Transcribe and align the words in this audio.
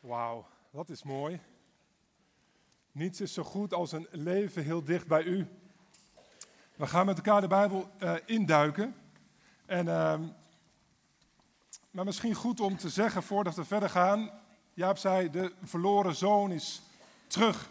Wauw, 0.00 0.46
dat 0.70 0.88
is 0.88 1.02
mooi. 1.02 1.40
Niets 2.92 3.20
is 3.20 3.32
zo 3.32 3.42
goed 3.42 3.74
als 3.74 3.92
een 3.92 4.08
leven 4.10 4.64
heel 4.64 4.84
dicht 4.84 5.06
bij 5.06 5.22
u. 5.22 5.48
We 6.76 6.86
gaan 6.86 7.06
met 7.06 7.16
elkaar 7.16 7.40
de 7.40 7.46
Bijbel 7.46 7.90
uh, 8.02 8.14
induiken. 8.24 8.94
En, 9.66 9.86
uh, 9.86 10.18
maar 11.90 12.04
misschien 12.04 12.34
goed 12.34 12.60
om 12.60 12.76
te 12.76 12.88
zeggen 12.88 13.22
voordat 13.22 13.54
we 13.54 13.64
verder 13.64 13.90
gaan. 13.90 14.30
Jaap 14.74 14.96
zei, 14.96 15.30
de 15.30 15.52
verloren 15.62 16.14
zoon 16.14 16.52
is 16.52 16.82
terug. 17.26 17.70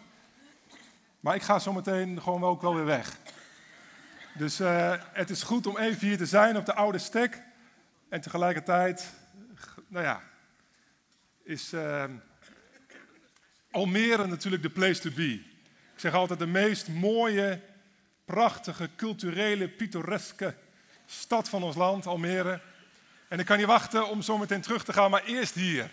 Maar 1.20 1.34
ik 1.34 1.42
ga 1.42 1.58
zo 1.58 1.72
meteen 1.72 2.22
gewoon 2.22 2.44
ook 2.44 2.62
wel 2.62 2.74
weer 2.74 2.84
weg. 2.84 3.18
Dus 4.34 4.60
uh, 4.60 4.94
het 5.12 5.30
is 5.30 5.42
goed 5.42 5.66
om 5.66 5.76
even 5.76 6.06
hier 6.06 6.16
te 6.16 6.26
zijn 6.26 6.56
op 6.56 6.66
de 6.66 6.74
oude 6.74 6.98
stek. 6.98 7.42
En 8.08 8.20
tegelijkertijd, 8.20 9.12
nou 9.88 10.04
ja, 10.04 10.22
is 11.48 11.72
uh, 11.72 12.04
Almere 13.70 14.26
natuurlijk 14.26 14.62
de 14.62 14.70
place 14.70 15.00
to 15.00 15.10
be. 15.10 15.32
Ik 15.94 16.00
zeg 16.00 16.14
altijd 16.14 16.38
de 16.38 16.46
meest 16.46 16.88
mooie, 16.88 17.60
prachtige, 18.24 18.90
culturele, 18.96 19.68
pittoreske 19.68 20.54
stad 21.06 21.48
van 21.48 21.62
ons 21.62 21.76
land, 21.76 22.06
Almere. 22.06 22.60
En 23.28 23.38
ik 23.38 23.46
kan 23.46 23.56
niet 23.56 23.66
wachten 23.66 24.08
om 24.08 24.22
zo 24.22 24.38
meteen 24.38 24.60
terug 24.60 24.84
te 24.84 24.92
gaan, 24.92 25.10
maar 25.10 25.24
eerst 25.24 25.54
hier. 25.54 25.90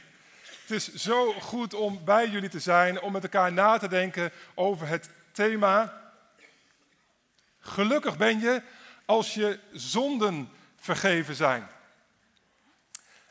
Het 0.62 0.72
is 0.72 0.94
zo 0.94 1.34
goed 1.34 1.74
om 1.74 2.04
bij 2.06 2.30
jullie 2.30 2.50
te 2.50 2.60
zijn, 2.60 3.02
om 3.02 3.12
met 3.12 3.24
elkaar 3.24 3.54
na 3.54 3.78
te 3.78 3.88
denken 3.88 4.32
over 4.54 4.88
het 4.88 5.10
thema. 5.32 6.02
Gelukkig 7.60 8.18
ben 8.18 8.40
je 8.40 8.62
als 9.06 9.34
je 9.34 9.60
zonden 9.72 10.50
vergeven 10.80 11.36
zijn. 11.36 11.68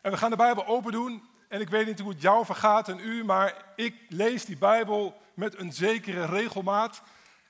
En 0.00 0.10
we 0.10 0.16
gaan 0.16 0.30
de 0.30 0.36
Bijbel 0.36 0.66
open 0.66 0.92
doen 0.92 1.32
en 1.54 1.60
ik 1.60 1.68
weet 1.68 1.86
niet 1.86 2.00
hoe 2.00 2.10
het 2.10 2.20
jou 2.20 2.44
vergaat 2.44 2.88
en 2.88 2.98
u, 2.98 3.24
maar 3.24 3.64
ik 3.76 3.94
lees 4.08 4.44
die 4.44 4.56
Bijbel 4.56 5.20
met 5.34 5.58
een 5.58 5.72
zekere 5.72 6.26
regelmaat. 6.26 7.02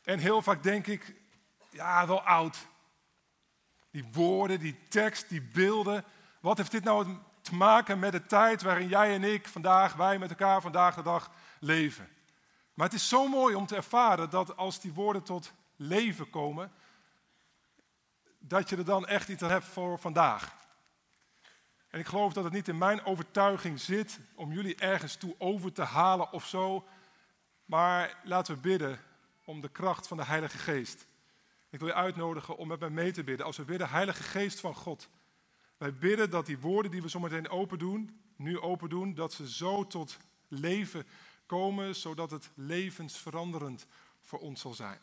En 0.02 0.18
heel 0.18 0.42
vaak 0.42 0.62
denk 0.62 0.86
ik, 0.86 1.14
ja, 1.70 2.06
wel 2.06 2.22
oud. 2.22 2.66
Die 3.90 4.08
woorden, 4.12 4.60
die 4.60 4.78
tekst, 4.88 5.28
die 5.28 5.42
beelden. 5.42 6.04
Wat 6.40 6.56
heeft 6.56 6.70
dit 6.70 6.84
nou 6.84 7.06
te 7.40 7.54
maken 7.54 7.98
met 7.98 8.12
de 8.12 8.26
tijd 8.26 8.62
waarin 8.62 8.88
jij 8.88 9.14
en 9.14 9.24
ik 9.24 9.48
vandaag, 9.48 9.94
wij 9.94 10.18
met 10.18 10.30
elkaar 10.30 10.60
vandaag 10.60 10.94
de 10.94 11.02
dag 11.02 11.30
leven? 11.60 12.08
Maar 12.74 12.86
het 12.86 12.96
is 12.96 13.08
zo 13.08 13.28
mooi 13.28 13.54
om 13.54 13.66
te 13.66 13.76
ervaren 13.76 14.30
dat 14.30 14.56
als 14.56 14.80
die 14.80 14.92
woorden 14.92 15.22
tot 15.22 15.52
leven 15.76 16.30
komen, 16.30 16.72
dat 18.38 18.68
je 18.68 18.76
er 18.76 18.84
dan 18.84 19.06
echt 19.06 19.28
iets 19.28 19.42
aan 19.42 19.50
hebt 19.50 19.66
voor 19.66 19.98
vandaag. 19.98 20.63
En 21.94 22.00
ik 22.00 22.06
geloof 22.06 22.32
dat 22.32 22.44
het 22.44 22.52
niet 22.52 22.68
in 22.68 22.78
mijn 22.78 23.04
overtuiging 23.04 23.80
zit 23.80 24.20
om 24.34 24.52
jullie 24.52 24.76
ergens 24.76 25.16
toe 25.16 25.34
over 25.38 25.72
te 25.72 25.82
halen 25.82 26.32
of 26.32 26.46
zo. 26.46 26.84
Maar 27.64 28.20
laten 28.24 28.54
we 28.54 28.60
bidden 28.60 28.98
om 29.44 29.60
de 29.60 29.68
kracht 29.68 30.06
van 30.06 30.16
de 30.16 30.24
Heilige 30.24 30.58
Geest. 30.58 31.06
Ik 31.70 31.78
wil 31.78 31.88
je 31.88 31.94
uitnodigen 31.94 32.56
om 32.56 32.68
met 32.68 32.80
mij 32.80 32.90
mee 32.90 33.12
te 33.12 33.24
bidden. 33.24 33.46
Als 33.46 33.56
we 33.56 33.64
bidden, 33.64 33.88
Heilige 33.88 34.22
Geest 34.22 34.60
van 34.60 34.74
God. 34.74 35.08
Wij 35.76 35.94
bidden 35.94 36.30
dat 36.30 36.46
die 36.46 36.58
woorden 36.58 36.90
die 36.90 37.02
we 37.02 37.08
zometeen 37.08 37.48
open 37.48 37.78
doen, 37.78 38.20
nu 38.36 38.60
open 38.60 38.88
doen, 38.88 39.14
dat 39.14 39.32
ze 39.32 39.50
zo 39.50 39.86
tot 39.86 40.18
leven 40.48 41.06
komen, 41.46 41.94
zodat 41.94 42.30
het 42.30 42.50
levensveranderend 42.54 43.86
voor 44.20 44.38
ons 44.38 44.60
zal 44.60 44.74
zijn. 44.74 44.98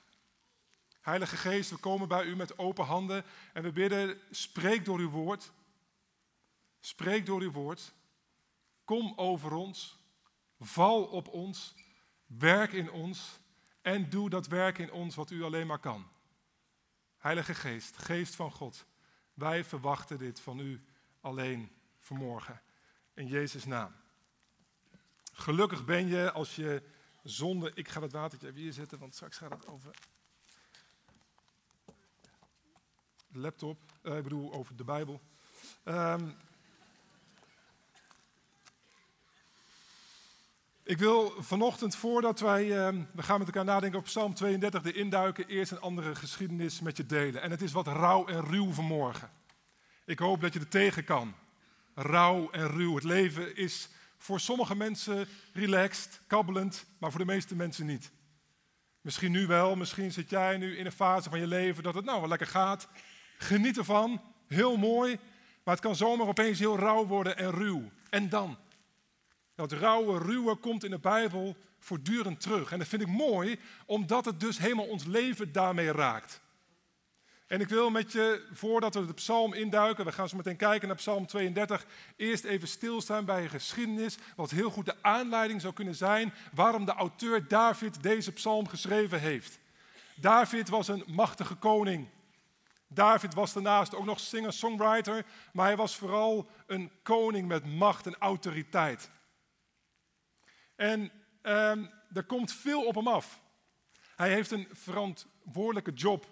Heilige 1.02 1.38
Geest, 1.38 1.70
we 1.70 1.78
komen 1.78 2.08
bij 2.08 2.26
u 2.26 2.36
met 2.36 2.58
open 2.58 2.86
handen 2.86 3.24
en 3.54 3.64
we 3.64 3.72
bidden, 3.72 4.18
spreek 4.32 4.86
door 4.86 5.00
uw 5.00 5.10
woord. 5.10 5.52
Spreek 6.82 7.26
door 7.26 7.42
uw 7.42 7.52
woord. 7.52 7.94
Kom 8.84 9.14
over 9.16 9.54
ons. 9.54 9.98
Val 10.60 11.04
op 11.04 11.28
ons. 11.28 11.74
Werk 12.26 12.72
in 12.72 12.92
ons. 12.92 13.40
En 13.82 14.10
doe 14.10 14.30
dat 14.30 14.48
werk 14.48 14.78
in 14.78 14.92
ons 14.92 15.16
wat 15.16 15.32
u 15.32 15.44
alleen 15.44 15.68
maar 15.68 15.80
kan. 15.80 16.08
Heilige 17.18 17.54
Geest, 17.54 17.98
Geest 17.98 18.36
van 18.36 18.52
God. 18.52 18.86
Wij 19.34 19.64
verwachten 19.64 20.18
dit 20.18 20.40
van 20.40 20.60
u 20.60 20.84
alleen 21.20 21.72
vanmorgen. 22.00 22.62
In 23.14 23.28
Jezus' 23.28 23.66
naam. 23.66 23.96
Gelukkig 25.34 25.86
ben 25.86 26.08
je 26.08 26.32
als 26.32 26.56
je 26.56 26.84
zonde. 27.24 27.72
Ik 27.74 27.90
ga 27.90 28.02
het 28.02 28.12
watertje 28.12 28.48
even 28.48 28.60
hier 28.60 28.74
zetten, 28.74 29.00
want 29.00 29.16
straks 29.16 29.38
gaat 29.38 29.52
het 29.52 29.68
over. 29.68 29.96
Laptop. 33.32 33.82
Uh, 34.04 34.18
ik 34.18 34.24
bedoel 34.24 34.54
over 34.54 34.76
de 34.76 34.84
Bijbel. 34.84 35.22
Um, 35.86 36.38
Ik 40.92 41.00
wil 41.00 41.34
vanochtend, 41.40 41.96
voordat 41.96 42.40
wij, 42.40 42.78
ehm, 42.78 43.02
we 43.12 43.24
gaan 43.24 43.38
met 43.38 43.48
elkaar 43.48 43.66
nadenken 43.66 44.00
op 44.00 44.06
Psalm 44.06 44.34
32, 44.34 44.82
de 44.82 44.94
induiken, 44.94 45.48
eerst 45.48 45.72
een 45.72 45.82
andere 45.82 46.16
geschiedenis 46.16 46.80
met 46.80 46.98
je 46.98 47.06
delen. 47.06 47.42
En 47.42 47.52
het 47.52 47.62
is 47.62 47.72
wat 47.72 47.88
rauw 47.88 48.28
en 48.28 48.46
ruw 48.46 48.72
vanmorgen. 48.72 49.30
Ik 50.06 50.20
hoop 50.20 50.42
dat 50.42 50.54
je 50.54 50.60
er 50.60 50.68
tegen 50.68 51.04
kan. 51.04 51.36
Rauw 51.96 52.50
en 52.50 52.68
ruw. 52.68 52.96
Het 52.96 53.04
leven 53.04 53.56
is 53.56 53.90
voor 54.18 54.40
sommige 54.40 54.76
mensen 54.76 55.28
relaxed, 55.54 56.22
kabbelend, 56.28 56.86
maar 56.98 57.12
voor 57.12 57.20
de 57.20 57.26
meeste 57.26 57.56
mensen 57.56 57.86
niet. 57.86 58.12
Misschien 59.02 59.32
nu 59.32 59.48
wel, 59.48 59.76
misschien 59.76 60.12
zit 60.12 60.30
jij 60.30 60.58
nu 60.58 60.78
in 60.78 60.86
een 60.86 60.92
fase 60.92 61.30
van 61.30 61.40
je 61.40 61.48
leven 61.48 61.84
dat 61.84 61.96
het 61.96 62.06
nou 62.06 62.20
wel 62.20 62.30
lekker 62.30 62.48
gaat. 62.48 62.88
Geniet 63.38 63.78
ervan, 63.78 64.22
heel 64.48 64.78
mooi, 64.78 65.20
maar 65.64 65.74
het 65.74 65.84
kan 65.84 65.96
zomaar 65.96 66.28
opeens 66.28 66.60
heel 66.60 66.78
rauw 66.78 67.06
worden 67.06 67.38
en 67.38 67.52
ruw. 67.52 67.92
En 68.10 68.30
dan? 68.30 68.58
Dat 69.62 69.72
rauwe, 69.72 70.18
ruwe 70.18 70.56
komt 70.56 70.84
in 70.84 70.92
de 70.92 71.00
Bijbel 71.00 71.56
voortdurend 71.80 72.42
terug. 72.42 72.72
En 72.72 72.80
dat 72.80 72.88
vind 72.88 73.02
ik 73.02 73.08
mooi, 73.08 73.60
omdat 73.86 74.26
het 74.26 74.40
dus 74.40 74.58
helemaal 74.58 74.86
ons 74.86 75.06
leven 75.06 75.52
daarmee 75.52 75.92
raakt. 75.92 76.42
En 77.48 77.60
ik 77.60 77.70
wil 77.70 77.90
met 77.90 78.12
je, 78.12 78.48
voordat 78.52 78.94
we 78.94 79.06
de 79.06 79.14
psalm 79.14 79.54
induiken, 79.54 80.06
we 80.06 80.12
gaan 80.12 80.30
zo 80.30 80.38
meteen 80.38 80.56
kijken 80.56 80.88
naar 80.88 80.98
psalm 80.98 81.26
32, 81.26 81.86
eerst 82.16 82.44
even 82.44 82.68
stilstaan 82.68 83.26
bij 83.26 83.44
een 83.44 83.50
geschiedenis, 83.50 84.18
wat 84.36 84.52
heel 84.52 84.70
goed 84.70 84.86
de 84.86 84.96
aanleiding 85.02 85.62
zou 85.62 85.74
kunnen 85.74 85.96
zijn 85.96 86.34
waarom 86.54 86.86
de 86.86 86.94
auteur 86.94 87.48
David 87.48 88.04
deze 88.04 88.32
psalm 88.32 88.68
geschreven 88.68 89.20
heeft. 89.20 89.60
David 90.16 90.70
was 90.70 90.88
een 90.88 91.04
machtige 91.08 91.56
koning. 91.56 92.08
David 92.88 93.34
was 93.34 93.54
daarnaast 93.54 93.96
ook 93.96 94.06
nog 94.06 94.20
singer-songwriter, 94.20 95.26
maar 95.54 95.66
hij 95.66 95.78
was 95.78 95.96
vooral 95.96 96.50
een 96.68 96.92
koning 97.04 97.48
met 97.48 97.76
macht 97.76 98.06
en 98.06 98.16
autoriteit. 98.20 99.10
En 100.76 101.12
um, 101.42 101.92
er 102.14 102.24
komt 102.24 102.54
veel 102.54 102.86
op 102.86 102.96
hem 102.96 103.08
af. 103.08 103.42
Hij 104.16 104.34
heeft 104.34 104.52
een 104.52 104.68
verantwoordelijke 104.72 105.92
job. 105.92 106.26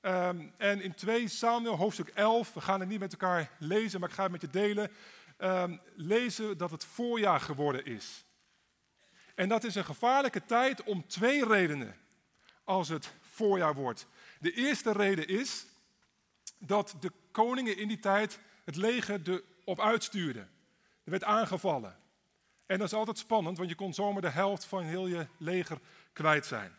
Um, 0.00 0.52
en 0.56 0.80
in 0.80 0.94
2 0.94 1.28
Samuel, 1.28 1.76
hoofdstuk 1.76 2.08
11, 2.08 2.52
we 2.52 2.60
gaan 2.60 2.80
het 2.80 2.88
niet 2.88 3.00
met 3.00 3.12
elkaar 3.12 3.50
lezen, 3.58 4.00
maar 4.00 4.08
ik 4.08 4.14
ga 4.14 4.22
het 4.22 4.32
met 4.32 4.40
je 4.40 4.50
delen. 4.50 4.90
Um, 5.38 5.80
lezen 5.94 6.58
dat 6.58 6.70
het 6.70 6.84
voorjaar 6.84 7.40
geworden 7.40 7.84
is. 7.84 8.24
En 9.34 9.48
dat 9.48 9.64
is 9.64 9.74
een 9.74 9.84
gevaarlijke 9.84 10.44
tijd 10.44 10.82
om 10.82 11.06
twee 11.06 11.46
redenen 11.46 11.96
als 12.64 12.88
het 12.88 13.12
voorjaar 13.20 13.74
wordt. 13.74 14.06
De 14.40 14.52
eerste 14.52 14.92
reden 14.92 15.28
is 15.28 15.66
dat 16.58 16.96
de 17.00 17.12
koningen 17.30 17.76
in 17.76 17.88
die 17.88 17.98
tijd 17.98 18.38
het 18.64 18.76
leger 18.76 19.20
erop 19.64 19.80
uitstuurden. 19.80 20.42
Er 21.04 21.10
werd 21.10 21.24
aangevallen. 21.24 21.96
En 22.66 22.78
dat 22.78 22.86
is 22.86 22.94
altijd 22.94 23.18
spannend, 23.18 23.58
want 23.58 23.70
je 23.70 23.76
kon 23.76 23.94
zomaar 23.94 24.22
de 24.22 24.30
helft 24.30 24.64
van 24.64 24.82
heel 24.82 25.06
je 25.06 25.26
leger 25.38 25.78
kwijt 26.12 26.46
zijn. 26.46 26.72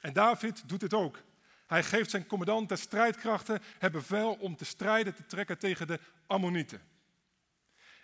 En 0.00 0.12
David 0.12 0.68
doet 0.68 0.80
dit 0.80 0.94
ook. 0.94 1.22
Hij 1.66 1.82
geeft 1.82 2.10
zijn 2.10 2.26
commandant 2.26 2.68
der 2.68 2.78
strijdkrachten 2.78 3.62
het 3.78 3.92
bevel 3.92 4.32
om 4.32 4.56
te 4.56 4.64
strijden 4.64 5.14
te 5.14 5.26
trekken 5.26 5.58
tegen 5.58 5.86
de 5.86 6.00
Ammonieten. 6.26 6.82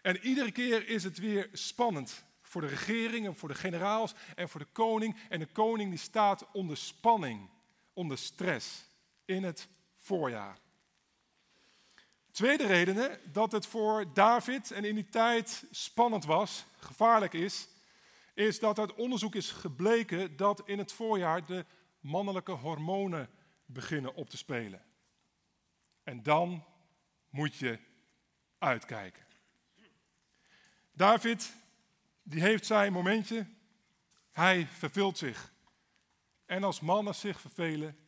En 0.03 0.19
iedere 0.19 0.53
keer 0.53 0.89
is 0.89 1.05
het 1.05 1.19
weer 1.19 1.49
spannend 1.53 2.25
voor 2.43 2.61
de 2.61 2.67
regering 2.67 3.27
en 3.27 3.37
voor 3.37 3.49
de 3.49 3.55
generaals 3.55 4.15
en 4.35 4.49
voor 4.49 4.61
de 4.61 4.67
koning. 4.73 5.17
En 5.29 5.39
de 5.39 5.47
koning 5.47 5.91
die 5.91 5.99
staat 5.99 6.47
onder 6.53 6.77
spanning, 6.77 7.49
onder 7.93 8.19
stress 8.19 8.91
in 9.25 9.43
het 9.45 9.69
voorjaar. 9.97 10.59
Tweede 12.31 12.67
reden 12.67 13.21
dat 13.33 13.53
het 13.53 13.67
voor 13.67 14.05
David 14.15 14.71
en 14.71 14.85
in 14.85 14.95
die 14.95 15.09
tijd 15.09 15.65
spannend 15.71 16.25
was, 16.25 16.65
gevaarlijk 16.87 17.33
is, 17.33 17.69
is 18.35 18.59
dat 18.59 18.79
uit 18.79 18.95
onderzoek 18.95 19.35
is 19.35 19.51
gebleken 19.51 20.37
dat 20.37 20.63
in 20.69 20.79
het 20.79 20.93
voorjaar 20.93 21.47
de 21.47 21.65
mannelijke 22.01 22.53
hormonen 22.53 23.31
beginnen 23.67 24.15
op 24.15 24.31
te 24.31 24.37
spelen. 24.37 24.85
En 26.03 26.23
dan 26.23 26.65
moet 27.31 27.57
je 27.57 27.79
uitkijken. 28.59 29.25
David, 30.93 31.55
die 32.23 32.41
heeft 32.41 32.67
zijn 32.67 32.93
momentje, 32.93 33.47
hij 34.31 34.67
verveelt 34.67 35.19
zich. 35.19 35.53
En 36.47 36.65
als 36.65 36.81
mannen 36.81 37.15
zich 37.15 37.41
vervelen, 37.41 37.99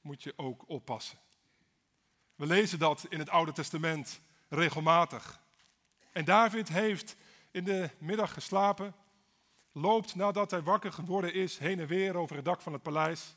moet 0.00 0.22
je 0.22 0.32
ook 0.36 0.68
oppassen. 0.68 1.18
We 2.34 2.46
lezen 2.46 2.78
dat 2.78 3.06
in 3.08 3.18
het 3.18 3.28
Oude 3.28 3.52
Testament 3.52 4.20
regelmatig. 4.48 5.40
En 6.12 6.24
David 6.24 6.68
heeft 6.68 7.16
in 7.50 7.64
de 7.64 7.90
middag 7.98 8.32
geslapen, 8.32 8.94
loopt 9.72 10.14
nadat 10.14 10.50
hij 10.50 10.62
wakker 10.62 10.92
geworden 10.92 11.34
is 11.34 11.58
heen 11.58 11.80
en 11.80 11.86
weer 11.86 12.16
over 12.16 12.36
het 12.36 12.44
dak 12.44 12.60
van 12.60 12.72
het 12.72 12.82
paleis. 12.82 13.36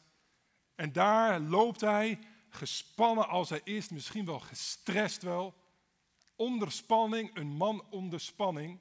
En 0.75 0.91
daar 0.91 1.39
loopt 1.39 1.81
hij, 1.81 2.19
gespannen 2.49 3.27
als 3.27 3.49
hij 3.49 3.61
is, 3.63 3.89
misschien 3.89 4.25
wel 4.25 4.39
gestrest 4.39 5.21
wel, 5.21 5.53
onder 6.35 6.71
spanning, 6.71 7.35
een 7.35 7.47
man 7.47 7.85
onder 7.89 8.19
spanning. 8.19 8.79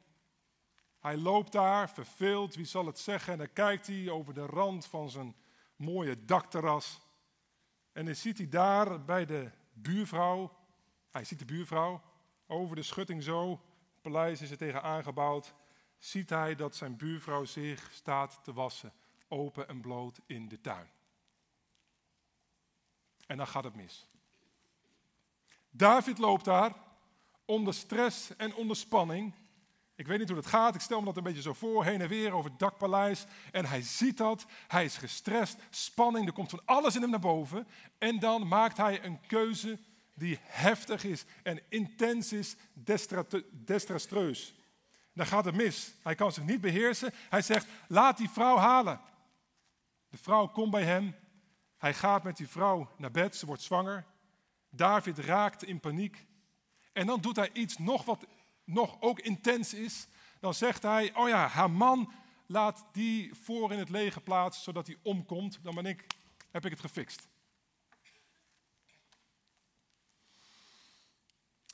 Hij 0.98 1.16
loopt 1.16 1.52
daar, 1.52 1.90
verveeld, 1.90 2.54
wie 2.54 2.64
zal 2.64 2.86
het 2.86 2.98
zeggen, 2.98 3.32
en 3.32 3.38
dan 3.38 3.52
kijkt 3.52 3.86
hij 3.86 4.08
over 4.08 4.34
de 4.34 4.46
rand 4.46 4.86
van 4.86 5.10
zijn 5.10 5.36
mooie 5.76 6.24
dakterras. 6.24 7.00
En 7.92 8.04
dan 8.04 8.14
ziet 8.14 8.38
hij 8.38 8.48
daar 8.48 9.04
bij 9.04 9.26
de 9.26 9.50
buurvrouw, 9.72 10.56
hij 11.10 11.24
ziet 11.24 11.38
de 11.38 11.44
buurvrouw, 11.44 12.02
over 12.46 12.76
de 12.76 12.82
schutting 12.82 13.22
zo, 13.22 13.60
paleis 14.00 14.40
is 14.40 14.50
er 14.50 14.56
tegen 14.56 14.82
aangebouwd, 14.82 15.54
ziet 15.98 16.30
hij 16.30 16.54
dat 16.54 16.76
zijn 16.76 16.96
buurvrouw 16.96 17.44
zich 17.44 17.90
staat 17.92 18.40
te 18.42 18.52
wassen, 18.52 18.92
open 19.28 19.68
en 19.68 19.80
bloot 19.80 20.20
in 20.26 20.48
de 20.48 20.60
tuin. 20.60 20.90
En 23.26 23.36
dan 23.36 23.46
gaat 23.46 23.64
het 23.64 23.76
mis. 23.76 24.08
David 25.70 26.18
loopt 26.18 26.44
daar 26.44 26.74
onder 27.44 27.74
stress 27.74 28.36
en 28.36 28.54
onder 28.54 28.76
spanning. 28.76 29.34
Ik 29.94 30.06
weet 30.06 30.18
niet 30.18 30.28
hoe 30.28 30.36
dat 30.36 30.46
gaat, 30.46 30.74
ik 30.74 30.80
stel 30.80 30.98
me 30.98 31.04
dat 31.04 31.16
een 31.16 31.22
beetje 31.22 31.42
zo 31.42 31.52
voor, 31.52 31.84
heen 31.84 32.00
en 32.00 32.08
weer 32.08 32.32
over 32.32 32.50
het 32.50 32.58
dakpaleis. 32.58 33.24
En 33.50 33.64
hij 33.64 33.82
ziet 33.82 34.16
dat, 34.16 34.46
hij 34.68 34.84
is 34.84 34.96
gestrest, 34.96 35.58
spanning, 35.70 36.26
er 36.26 36.32
komt 36.32 36.50
van 36.50 36.62
alles 36.64 36.94
in 36.94 37.00
hem 37.00 37.10
naar 37.10 37.20
boven. 37.20 37.68
En 37.98 38.18
dan 38.18 38.48
maakt 38.48 38.76
hij 38.76 39.04
een 39.04 39.20
keuze 39.26 39.78
die 40.20 40.38
heftig 40.42 41.04
is 41.04 41.24
en 41.42 41.60
intens 41.68 42.32
is, 42.32 42.56
destrastreus. 43.64 44.54
Dan 45.12 45.26
gaat 45.26 45.44
het 45.44 45.54
mis. 45.54 45.92
Hij 46.02 46.14
kan 46.14 46.32
zich 46.32 46.44
niet 46.44 46.60
beheersen. 46.60 47.12
Hij 47.28 47.42
zegt, 47.42 47.66
laat 47.88 48.16
die 48.16 48.30
vrouw 48.30 48.56
halen. 48.56 49.00
De 50.08 50.16
vrouw 50.16 50.46
komt 50.46 50.70
bij 50.70 50.84
hem. 50.84 51.14
Hij 51.78 51.94
gaat 51.94 52.22
met 52.22 52.36
die 52.36 52.48
vrouw 52.48 52.90
naar 52.96 53.10
bed. 53.10 53.36
Ze 53.36 53.46
wordt 53.46 53.62
zwanger. 53.62 54.04
David 54.70 55.18
raakt 55.18 55.64
in 55.64 55.80
paniek. 55.80 56.26
En 56.92 57.06
dan 57.06 57.20
doet 57.20 57.36
hij 57.36 57.50
iets 57.52 57.78
nog 57.78 58.04
wat 58.04 58.26
nog 58.64 58.96
ook 59.00 59.20
intens 59.20 59.74
is. 59.74 60.06
Dan 60.40 60.54
zegt 60.54 60.82
hij, 60.82 61.14
oh 61.14 61.28
ja, 61.28 61.46
haar 61.46 61.70
man 61.70 62.12
laat 62.46 62.86
die 62.92 63.34
voor 63.34 63.72
in 63.72 63.78
het 63.78 63.90
lege 63.90 64.20
plaats, 64.20 64.62
zodat 64.62 64.86
hij 64.86 64.96
omkomt. 65.02 65.58
Dan 65.62 65.74
ben 65.74 65.86
ik, 65.86 66.06
heb 66.50 66.64
ik 66.64 66.70
het 66.70 66.80
gefixt. 66.80 67.29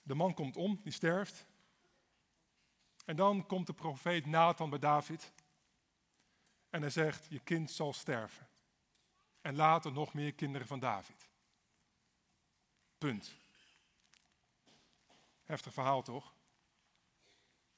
De 0.06 0.14
man 0.14 0.34
komt 0.34 0.56
om, 0.56 0.80
die 0.82 0.92
sterft. 0.92 1.46
En 3.04 3.16
dan 3.16 3.46
komt 3.46 3.66
de 3.66 3.72
profeet 3.72 4.26
Nathan 4.26 4.70
bij 4.70 4.78
David. 4.78 5.32
En 6.70 6.80
hij 6.80 6.90
zegt, 6.90 7.26
je 7.28 7.38
kind 7.38 7.70
zal 7.70 7.92
sterven. 7.92 8.48
En 9.40 9.56
later 9.56 9.92
nog 9.92 10.14
meer 10.14 10.34
kinderen 10.34 10.66
van 10.66 10.78
David. 10.78 11.28
Punt. 12.98 13.36
Heftig 15.44 15.72
verhaal 15.72 16.02
toch? 16.02 16.34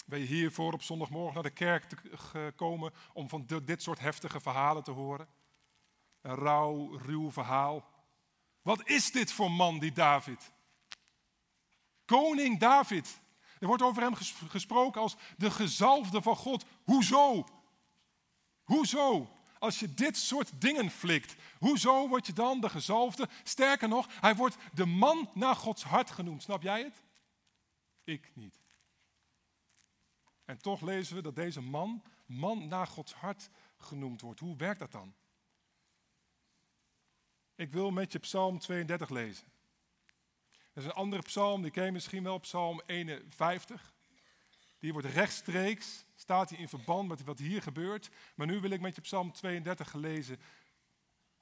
Ben 0.06 0.18
je 0.18 0.26
hiervoor 0.26 0.72
op 0.72 0.82
zondagmorgen 0.82 1.34
naar 1.34 1.42
de 1.42 1.50
kerk 1.50 1.84
te 1.84 2.52
komen 2.56 2.92
om 3.12 3.28
van 3.28 3.46
dit 3.64 3.82
soort 3.82 3.98
heftige 3.98 4.40
verhalen 4.40 4.82
te 4.82 4.90
horen? 4.90 5.28
Een 6.20 6.34
rauw, 6.34 6.96
ruw 6.96 7.32
verhaal. 7.32 7.88
Wat 8.62 8.88
is 8.88 9.12
dit 9.12 9.32
voor 9.32 9.50
man, 9.50 9.78
die 9.78 9.92
David? 9.92 10.52
Koning 12.08 12.58
David. 12.58 13.20
Er 13.60 13.66
wordt 13.66 13.82
over 13.82 14.02
hem 14.02 14.14
gesproken 14.48 15.00
als 15.00 15.16
de 15.36 15.50
gezalfde 15.50 16.22
van 16.22 16.36
God. 16.36 16.64
Hoezo? 16.84 17.46
Hoezo? 18.62 19.28
Als 19.58 19.80
je 19.80 19.94
dit 19.94 20.16
soort 20.16 20.60
dingen 20.60 20.90
flikt, 20.90 21.36
hoezo 21.58 22.08
word 22.08 22.26
je 22.26 22.32
dan 22.32 22.60
de 22.60 22.68
gezalfde? 22.68 23.28
Sterker 23.42 23.88
nog, 23.88 24.06
hij 24.20 24.34
wordt 24.34 24.56
de 24.72 24.86
man 24.86 25.30
naar 25.34 25.54
Gods 25.54 25.82
hart 25.82 26.10
genoemd. 26.10 26.42
Snap 26.42 26.62
jij 26.62 26.82
het? 26.82 27.02
Ik 28.04 28.30
niet. 28.34 28.60
En 30.44 30.58
toch 30.58 30.80
lezen 30.80 31.16
we 31.16 31.22
dat 31.22 31.34
deze 31.36 31.60
man, 31.60 32.02
man 32.26 32.68
naar 32.68 32.86
Gods 32.86 33.12
hart 33.12 33.50
genoemd 33.76 34.20
wordt. 34.20 34.40
Hoe 34.40 34.56
werkt 34.56 34.80
dat 34.80 34.92
dan? 34.92 35.14
Ik 37.54 37.72
wil 37.72 37.90
met 37.90 38.12
je 38.12 38.18
Psalm 38.18 38.58
32 38.58 39.08
lezen. 39.08 39.46
Er 40.78 40.84
is 40.84 40.90
een 40.90 40.96
andere 40.96 41.22
psalm, 41.22 41.62
die 41.62 41.70
ken 41.70 41.84
je 41.84 41.92
misschien 41.92 42.22
wel, 42.22 42.38
Psalm 42.38 42.82
51. 42.86 43.94
Die 44.78 44.92
wordt 44.92 45.08
rechtstreeks, 45.08 46.04
staat 46.14 46.50
hij 46.50 46.58
in 46.58 46.68
verband 46.68 47.08
met 47.08 47.24
wat 47.24 47.38
hier 47.38 47.62
gebeurt. 47.62 48.10
Maar 48.34 48.46
nu 48.46 48.60
wil 48.60 48.70
ik 48.70 48.80
met 48.80 48.94
je 48.94 49.00
Psalm 49.00 49.32
32 49.32 49.90
gelezen. 49.90 50.40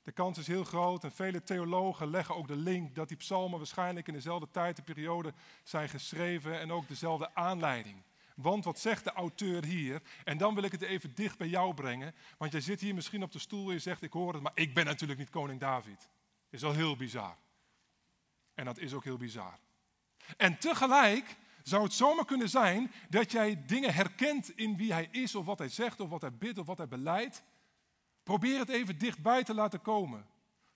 De 0.02 0.12
kans 0.12 0.38
is 0.38 0.46
heel 0.46 0.64
groot 0.64 1.04
en 1.04 1.12
vele 1.12 1.42
theologen 1.42 2.10
leggen 2.10 2.36
ook 2.36 2.48
de 2.48 2.56
link 2.56 2.94
dat 2.94 3.08
die 3.08 3.16
psalmen 3.16 3.58
waarschijnlijk 3.58 4.08
in 4.08 4.14
dezelfde 4.14 4.50
tijd 4.50 4.78
en 4.78 4.84
periode 4.84 5.32
zijn 5.62 5.88
geschreven 5.88 6.60
en 6.60 6.72
ook 6.72 6.88
dezelfde 6.88 7.34
aanleiding. 7.34 8.02
Want 8.36 8.64
wat 8.64 8.78
zegt 8.78 9.04
de 9.04 9.12
auteur 9.12 9.64
hier? 9.64 10.02
En 10.24 10.38
dan 10.38 10.54
wil 10.54 10.64
ik 10.64 10.72
het 10.72 10.82
even 10.82 11.14
dicht 11.14 11.38
bij 11.38 11.48
jou 11.48 11.74
brengen. 11.74 12.14
Want 12.38 12.52
jij 12.52 12.60
zit 12.60 12.80
hier 12.80 12.94
misschien 12.94 13.22
op 13.22 13.32
de 13.32 13.38
stoel 13.38 13.66
en 13.66 13.72
je 13.72 13.78
zegt: 13.78 14.02
Ik 14.02 14.12
hoor 14.12 14.32
het, 14.32 14.42
maar 14.42 14.52
ik 14.54 14.74
ben 14.74 14.84
natuurlijk 14.84 15.18
niet 15.18 15.30
koning 15.30 15.60
David. 15.60 15.98
Dat 15.98 16.08
is 16.50 16.62
wel 16.62 16.72
heel 16.72 16.96
bizar. 16.96 17.36
En 18.56 18.64
dat 18.64 18.78
is 18.78 18.92
ook 18.92 19.04
heel 19.04 19.16
bizar. 19.16 19.58
En 20.36 20.58
tegelijk 20.58 21.36
zou 21.62 21.82
het 21.82 21.92
zomaar 21.92 22.24
kunnen 22.24 22.48
zijn 22.48 22.92
dat 23.08 23.32
jij 23.32 23.64
dingen 23.66 23.94
herkent 23.94 24.56
in 24.58 24.76
wie 24.76 24.92
hij 24.92 25.08
is, 25.10 25.34
of 25.34 25.44
wat 25.44 25.58
hij 25.58 25.68
zegt, 25.68 26.00
of 26.00 26.08
wat 26.08 26.20
hij 26.20 26.32
bidt, 26.32 26.58
of 26.58 26.66
wat 26.66 26.78
hij 26.78 26.88
beleidt. 26.88 27.42
Probeer 28.22 28.58
het 28.58 28.68
even 28.68 28.98
dichtbij 28.98 29.44
te 29.44 29.54
laten 29.54 29.82
komen. 29.82 30.26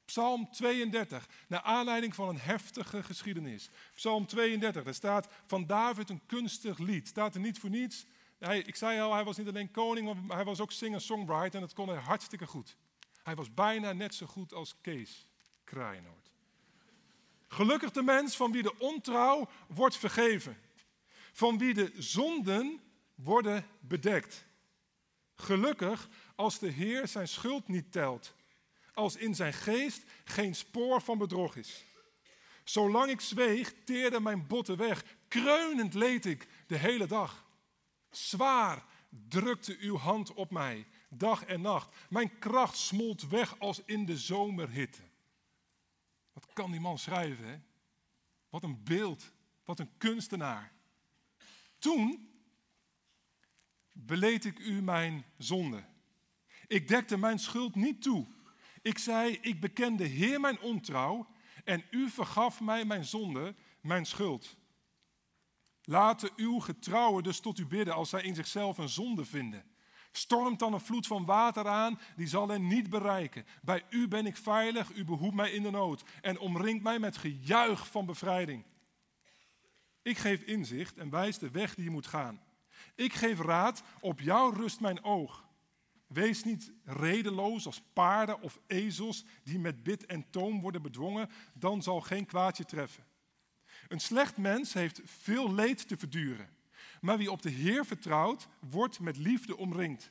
Psalm 0.04 0.50
32, 0.50 1.28
naar 1.48 1.62
aanleiding 1.62 2.14
van 2.14 2.28
een 2.28 2.38
heftige 2.38 3.02
geschiedenis. 3.02 3.70
Psalm 3.94 4.26
32, 4.26 4.84
daar 4.84 4.94
staat 4.94 5.28
van 5.46 5.66
David 5.66 6.10
een 6.10 6.26
kunstig 6.26 6.78
lied. 6.78 7.08
Staat 7.08 7.34
er 7.34 7.40
niet 7.40 7.58
voor 7.58 7.70
niets. 7.70 8.06
Hij, 8.38 8.58
ik 8.58 8.76
zei 8.76 9.00
al, 9.00 9.14
hij 9.14 9.24
was 9.24 9.36
niet 9.36 9.48
alleen 9.48 9.70
koning, 9.70 10.26
maar 10.26 10.36
hij 10.36 10.44
was 10.44 10.60
ook 10.60 10.72
singer-songwriter 10.72 11.54
en 11.54 11.60
dat 11.60 11.74
kon 11.74 11.88
hij 11.88 11.98
hartstikke 11.98 12.46
goed. 12.46 12.76
Hij 13.22 13.34
was 13.34 13.54
bijna 13.54 13.92
net 13.92 14.14
zo 14.14 14.26
goed 14.26 14.52
als 14.52 14.80
Kees 14.80 15.26
Kraaienoord. 15.64 16.29
Gelukkig 17.52 17.91
de 17.91 18.02
mens 18.02 18.37
van 18.37 18.52
wie 18.52 18.62
de 18.62 18.79
ontrouw 18.79 19.49
wordt 19.69 19.97
vergeven. 19.97 20.56
Van 21.32 21.58
wie 21.58 21.75
de 21.75 21.93
zonden 21.99 22.81
worden 23.14 23.67
bedekt. 23.81 24.44
Gelukkig 25.35 26.08
als 26.35 26.59
de 26.59 26.69
Heer 26.69 27.09
zijn 27.09 27.28
schuld 27.28 27.69
niet 27.69 27.92
telt 27.92 28.35
als 29.00 29.16
in 29.16 29.35
zijn 29.35 29.52
geest 29.52 30.04
geen 30.25 30.54
spoor 30.54 31.00
van 31.00 31.19
bedrog 31.19 31.57
is. 31.57 31.85
Zolang 32.64 33.11
ik 33.11 33.21
zweeg, 33.21 33.75
teerde 33.85 34.21
mijn 34.21 34.47
botten 34.47 34.76
weg. 34.76 35.04
Kreunend 35.28 35.95
leed 35.95 36.25
ik 36.25 36.47
de 36.66 36.76
hele 36.76 37.07
dag. 37.07 37.47
Zwaar 38.11 38.85
drukte 39.28 39.76
uw 39.80 39.97
hand 39.97 40.35
op 40.35 40.50
mij, 40.50 40.87
dag 41.09 41.45
en 41.45 41.61
nacht. 41.61 41.97
Mijn 42.09 42.38
kracht 42.38 42.76
smolt 42.76 43.28
weg 43.28 43.59
als 43.59 43.83
in 43.85 44.04
de 44.07 44.19
zomerhitte. 44.19 45.02
Kan 46.61 46.71
die 46.71 46.81
man 46.81 46.99
schrijven? 46.99 47.64
Wat 48.49 48.62
een 48.62 48.83
beeld, 48.85 49.33
wat 49.64 49.79
een 49.79 49.97
kunstenaar. 49.99 50.73
Toen 51.79 52.31
beleed 53.93 54.45
ik 54.45 54.59
u 54.59 54.83
mijn 54.83 55.25
zonde. 55.38 55.85
Ik 56.67 56.88
dekte 56.88 57.17
mijn 57.17 57.38
schuld 57.38 57.75
niet 57.75 58.02
toe. 58.02 58.26
Ik 58.83 58.99
zei, 58.99 59.38
ik 59.40 59.61
bekende 59.61 60.05
Heer 60.05 60.40
mijn 60.40 60.61
ontrouw 60.61 61.26
en 61.64 61.85
u 61.90 62.09
vergaf 62.09 62.61
mij 62.61 62.85
mijn 62.85 63.05
zonde, 63.05 63.55
mijn 63.81 64.07
schuld. 64.07 64.57
Laten 65.83 66.31
uw 66.37 66.59
getrouwen 66.59 67.23
dus 67.23 67.40
tot 67.40 67.59
u 67.59 67.67
bidden 67.67 67.95
als 67.95 68.09
zij 68.09 68.23
in 68.23 68.35
zichzelf 68.35 68.79
een 68.79 68.88
zonde 68.88 69.25
vinden. 69.25 69.69
Stormt 70.12 70.59
dan 70.59 70.73
een 70.73 70.81
vloed 70.81 71.07
van 71.07 71.25
water 71.25 71.69
aan, 71.69 72.00
die 72.17 72.26
zal 72.26 72.49
hen 72.49 72.67
niet 72.67 72.90
bereiken. 72.90 73.47
Bij 73.62 73.85
u 73.90 74.09
ben 74.09 74.26
ik 74.26 74.37
veilig, 74.37 74.95
u 74.95 75.05
behoedt 75.05 75.35
mij 75.35 75.50
in 75.50 75.62
de 75.62 75.71
nood 75.71 76.05
en 76.21 76.38
omringt 76.38 76.83
mij 76.83 76.99
met 76.99 77.17
gejuich 77.17 77.87
van 77.87 78.07
bevrijding. 78.07 78.64
Ik 80.02 80.19
geef 80.19 80.43
inzicht 80.43 80.97
en 80.97 81.11
wijs 81.11 81.38
de 81.38 81.50
weg 81.50 81.75
die 81.75 81.85
je 81.85 81.90
moet 81.90 82.07
gaan. 82.07 82.40
Ik 82.95 83.12
geef 83.12 83.40
raad, 83.40 83.83
op 84.00 84.21
jou 84.21 84.55
rust 84.55 84.81
mijn 84.81 85.05
oog. 85.05 85.49
Wees 86.07 86.45
niet 86.45 86.73
redeloos 86.85 87.67
als 87.67 87.83
paarden 87.93 88.40
of 88.40 88.59
ezels 88.67 89.25
die 89.45 89.59
met 89.59 89.83
bit 89.83 90.07
en 90.07 90.31
toom 90.31 90.61
worden 90.61 90.83
bedwongen, 90.83 91.31
dan 91.55 91.83
zal 91.83 92.00
geen 92.00 92.26
kwaadje 92.26 92.64
treffen. 92.64 93.05
Een 93.88 94.00
slecht 94.00 94.37
mens 94.37 94.73
heeft 94.73 95.00
veel 95.05 95.55
leed 95.55 95.88
te 95.88 95.97
verduren, 95.97 96.49
maar 97.00 97.19
wie 97.19 97.30
op 97.30 97.42
de 97.42 97.50
Heer 97.50 97.87
vertrouwt, 97.87 98.49
wordt 98.71 99.00
met 99.00 99.16
liefde 99.16 99.57
omringd. 99.57 100.11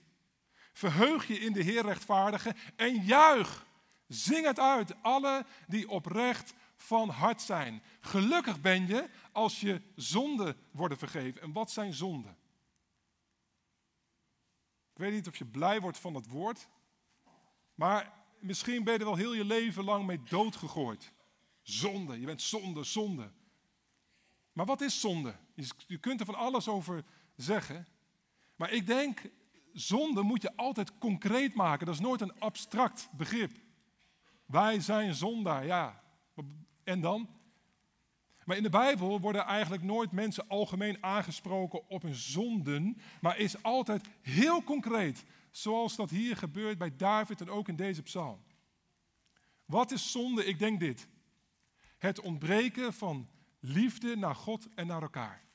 Verheug 0.73 1.27
je 1.27 1.39
in 1.39 1.53
de 1.53 1.63
Heer 1.63 1.81
rechtvaardige 1.81 2.55
en 2.75 3.03
juich. 3.05 3.67
Zing 4.07 4.45
het 4.45 4.59
uit, 4.59 5.03
alle 5.03 5.45
die 5.67 5.89
oprecht 5.89 6.53
van 6.75 7.09
hart 7.09 7.41
zijn. 7.41 7.83
Gelukkig 7.99 8.61
ben 8.61 8.87
je 8.87 9.09
als 9.31 9.59
je 9.59 9.81
zonden 9.95 10.57
worden 10.71 10.97
vergeven. 10.97 11.41
En 11.41 11.51
wat 11.51 11.71
zijn 11.71 11.93
zonden? 11.93 12.37
weet 14.99 15.13
niet 15.13 15.27
of 15.27 15.37
je 15.37 15.45
blij 15.45 15.79
wordt 15.79 15.97
van 15.97 16.13
dat 16.13 16.27
woord. 16.27 16.67
Maar 17.75 18.13
misschien 18.39 18.83
ben 18.83 18.93
je 18.93 18.99
er 18.99 19.05
wel 19.05 19.15
heel 19.15 19.33
je 19.33 19.45
leven 19.45 19.83
lang 19.83 20.05
mee 20.05 20.23
doodgegooid. 20.23 21.13
Zonde, 21.61 22.19
je 22.19 22.25
bent 22.25 22.41
zonde, 22.41 22.83
zonde. 22.83 23.31
Maar 24.53 24.65
wat 24.65 24.81
is 24.81 24.99
zonde? 24.99 25.35
Je 25.87 25.97
kunt 25.97 26.19
er 26.19 26.25
van 26.25 26.35
alles 26.35 26.67
over 26.67 27.03
zeggen. 27.35 27.87
Maar 28.55 28.71
ik 28.71 28.85
denk, 28.85 29.21
zonde 29.73 30.21
moet 30.21 30.41
je 30.41 30.55
altijd 30.55 30.97
concreet 30.97 31.53
maken. 31.53 31.85
Dat 31.85 31.95
is 31.95 32.01
nooit 32.01 32.21
een 32.21 32.39
abstract 32.39 33.09
begrip. 33.11 33.51
Wij 34.45 34.79
zijn 34.79 35.13
zondaar, 35.13 35.65
ja. 35.65 36.03
En 36.83 37.01
dan? 37.01 37.29
Maar 38.45 38.57
in 38.57 38.63
de 38.63 38.69
Bijbel 38.69 39.19
worden 39.19 39.45
eigenlijk 39.45 39.83
nooit 39.83 40.11
mensen 40.11 40.47
algemeen 40.47 41.03
aangesproken 41.03 41.89
op 41.89 42.01
hun 42.01 42.15
zonden, 42.15 42.97
maar 43.21 43.37
is 43.37 43.63
altijd 43.63 44.07
heel 44.21 44.63
concreet, 44.63 45.23
zoals 45.51 45.95
dat 45.95 46.09
hier 46.09 46.37
gebeurt 46.37 46.77
bij 46.77 46.95
David 46.95 47.41
en 47.41 47.49
ook 47.49 47.67
in 47.67 47.75
deze 47.75 48.01
psalm. 48.01 48.39
Wat 49.65 49.91
is 49.91 50.11
zonde? 50.11 50.45
Ik 50.45 50.59
denk 50.59 50.79
dit. 50.79 51.07
Het 51.97 52.19
ontbreken 52.19 52.93
van 52.93 53.29
liefde 53.59 54.15
naar 54.15 54.35
God 54.35 54.67
en 54.75 54.87
naar 54.87 55.01
elkaar. 55.01 55.47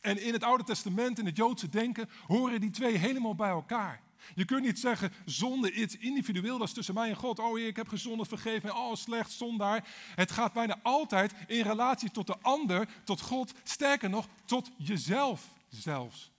En 0.00 0.22
in 0.22 0.32
het 0.32 0.42
Oude 0.42 0.64
Testament, 0.64 1.18
in 1.18 1.26
het 1.26 1.36
Joodse 1.36 1.68
denken, 1.68 2.08
horen 2.26 2.60
die 2.60 2.70
twee 2.70 2.96
helemaal 2.96 3.34
bij 3.34 3.50
elkaar. 3.50 4.02
Je 4.34 4.44
kunt 4.44 4.62
niet 4.62 4.78
zeggen, 4.78 5.12
zonde 5.24 5.72
is 5.72 5.96
individueel, 5.96 6.58
dat 6.58 6.68
is 6.68 6.74
tussen 6.74 6.94
mij 6.94 7.08
en 7.08 7.16
God. 7.16 7.38
Oh 7.38 7.58
ik 7.58 7.76
heb 7.76 7.88
gezondigd, 7.88 8.28
vergeven 8.28 8.76
oh 8.76 8.94
slecht, 8.94 9.32
zondaar. 9.32 9.88
Het 10.14 10.30
gaat 10.30 10.52
bijna 10.52 10.78
altijd 10.82 11.34
in 11.46 11.62
relatie 11.62 12.10
tot 12.10 12.26
de 12.26 12.38
ander, 12.40 12.88
tot 13.04 13.20
God, 13.20 13.52
sterker 13.62 14.10
nog, 14.10 14.28
tot 14.44 14.70
jezelf 14.76 15.54
zelfs. 15.68 16.32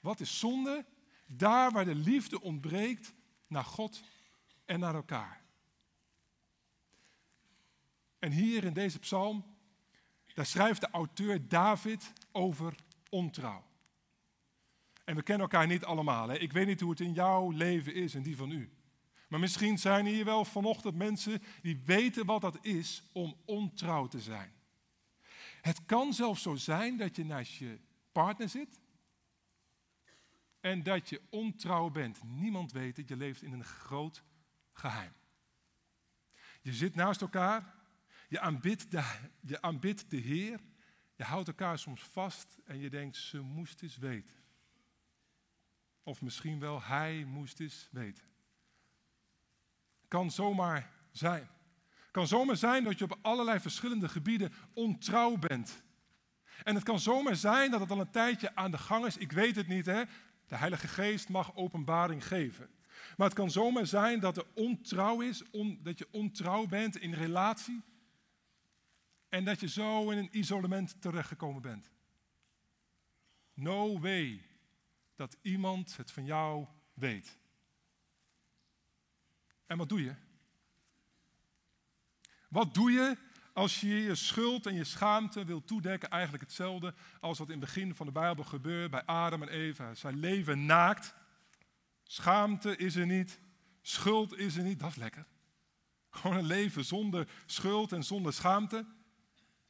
Wat 0.00 0.20
is 0.20 0.38
zonde? 0.38 0.84
Daar 1.26 1.70
waar 1.70 1.84
de 1.84 1.94
liefde 1.94 2.40
ontbreekt 2.40 3.14
naar 3.46 3.64
God 3.64 4.02
en 4.64 4.80
naar 4.80 4.94
elkaar. 4.94 5.41
En 8.22 8.32
hier 8.32 8.64
in 8.64 8.72
deze 8.72 8.98
psalm, 8.98 9.44
daar 10.34 10.46
schrijft 10.46 10.80
de 10.80 10.90
auteur 10.90 11.48
David 11.48 12.12
over 12.32 12.74
ontrouw. 13.08 13.64
En 15.04 15.16
we 15.16 15.22
kennen 15.22 15.48
elkaar 15.50 15.66
niet 15.66 15.84
allemaal. 15.84 16.28
Hè? 16.28 16.38
Ik 16.38 16.52
weet 16.52 16.66
niet 16.66 16.80
hoe 16.80 16.90
het 16.90 17.00
in 17.00 17.12
jouw 17.12 17.50
leven 17.50 17.94
is 17.94 18.14
en 18.14 18.22
die 18.22 18.36
van 18.36 18.50
u. 18.50 18.72
Maar 19.28 19.40
misschien 19.40 19.78
zijn 19.78 20.06
hier 20.06 20.24
wel 20.24 20.44
vanochtend 20.44 20.96
mensen 20.96 21.42
die 21.62 21.82
weten 21.84 22.26
wat 22.26 22.40
dat 22.40 22.58
is 22.60 23.02
om 23.12 23.36
ontrouw 23.44 24.06
te 24.06 24.20
zijn. 24.20 24.52
Het 25.60 25.84
kan 25.84 26.12
zelfs 26.12 26.42
zo 26.42 26.54
zijn 26.54 26.96
dat 26.96 27.16
je 27.16 27.24
naast 27.24 27.52
je 27.52 27.78
partner 28.12 28.48
zit 28.48 28.80
en 30.60 30.82
dat 30.82 31.08
je 31.08 31.20
ontrouw 31.30 31.90
bent. 31.90 32.22
Niemand 32.24 32.72
weet 32.72 32.96
het, 32.96 33.08
je 33.08 33.16
leeft 33.16 33.42
in 33.42 33.52
een 33.52 33.64
groot 33.64 34.22
geheim. 34.72 35.12
Je 36.60 36.72
zit 36.72 36.94
naast 36.94 37.20
elkaar, 37.20 37.80
je 38.32 38.40
aanbidt 38.40 38.90
de, 38.90 40.06
de 40.08 40.16
Heer, 40.16 40.60
je 41.16 41.24
houdt 41.24 41.48
elkaar 41.48 41.78
soms 41.78 42.02
vast 42.02 42.58
en 42.64 42.78
je 42.78 42.90
denkt, 42.90 43.16
ze 43.16 43.40
moest 43.40 43.82
eens 43.82 43.96
weten. 43.96 44.36
Of 46.02 46.22
misschien 46.22 46.58
wel, 46.58 46.82
hij 46.82 47.24
moest 47.24 47.60
eens 47.60 47.88
weten. 47.90 48.24
Kan 50.08 50.30
zomaar 50.30 50.90
zijn. 51.10 51.48
Kan 52.10 52.26
zomaar 52.26 52.56
zijn 52.56 52.84
dat 52.84 52.98
je 52.98 53.04
op 53.04 53.18
allerlei 53.22 53.60
verschillende 53.60 54.08
gebieden 54.08 54.52
ontrouw 54.74 55.36
bent. 55.36 55.82
En 56.62 56.74
het 56.74 56.84
kan 56.84 57.00
zomaar 57.00 57.36
zijn 57.36 57.70
dat 57.70 57.80
het 57.80 57.90
al 57.90 58.00
een 58.00 58.10
tijdje 58.10 58.54
aan 58.54 58.70
de 58.70 58.78
gang 58.78 59.06
is. 59.06 59.16
Ik 59.16 59.32
weet 59.32 59.56
het 59.56 59.68
niet, 59.68 59.86
hè. 59.86 60.02
De 60.46 60.56
Heilige 60.56 60.88
Geest 60.88 61.28
mag 61.28 61.56
openbaring 61.56 62.26
geven. 62.26 62.70
Maar 63.16 63.26
het 63.26 63.36
kan 63.36 63.50
zomaar 63.50 63.86
zijn 63.86 64.20
dat 64.20 64.36
er 64.36 64.46
ontrouw 64.54 65.20
is, 65.20 65.42
dat 65.78 65.98
je 65.98 66.08
ontrouw 66.10 66.66
bent 66.66 66.96
in 66.96 67.14
relatie. 67.14 67.82
En 69.32 69.44
dat 69.44 69.60
je 69.60 69.68
zo 69.68 70.10
in 70.10 70.18
een 70.18 70.38
isolement 70.38 71.00
terechtgekomen 71.00 71.62
bent. 71.62 71.90
No 73.54 74.00
way 74.00 74.42
dat 75.16 75.36
iemand 75.42 75.96
het 75.96 76.10
van 76.10 76.24
jou 76.24 76.66
weet. 76.94 77.38
En 79.66 79.78
wat 79.78 79.88
doe 79.88 80.02
je? 80.02 80.14
Wat 82.48 82.74
doe 82.74 82.90
je 82.90 83.16
als 83.52 83.80
je 83.80 83.86
je 83.86 84.14
schuld 84.14 84.66
en 84.66 84.74
je 84.74 84.84
schaamte 84.84 85.44
wil 85.44 85.64
toedekken? 85.64 86.10
Eigenlijk 86.10 86.42
hetzelfde 86.42 86.94
als 87.20 87.38
wat 87.38 87.48
in 87.48 87.60
het 87.60 87.64
begin 87.64 87.94
van 87.94 88.06
de 88.06 88.12
Bijbel 88.12 88.44
gebeurt 88.44 88.90
bij 88.90 89.04
Adam 89.04 89.42
en 89.42 89.48
Eva. 89.48 89.94
Zij 89.94 90.12
leven 90.12 90.66
naakt. 90.66 91.14
Schaamte 92.02 92.76
is 92.76 92.96
er 92.96 93.06
niet. 93.06 93.40
Schuld 93.82 94.36
is 94.36 94.56
er 94.56 94.62
niet. 94.62 94.80
Dat 94.80 94.90
is 94.90 94.96
lekker. 94.96 95.26
Gewoon 96.10 96.36
een 96.36 96.46
leven 96.46 96.84
zonder 96.84 97.28
schuld 97.46 97.92
en 97.92 98.04
zonder 98.04 98.32
schaamte. 98.32 98.86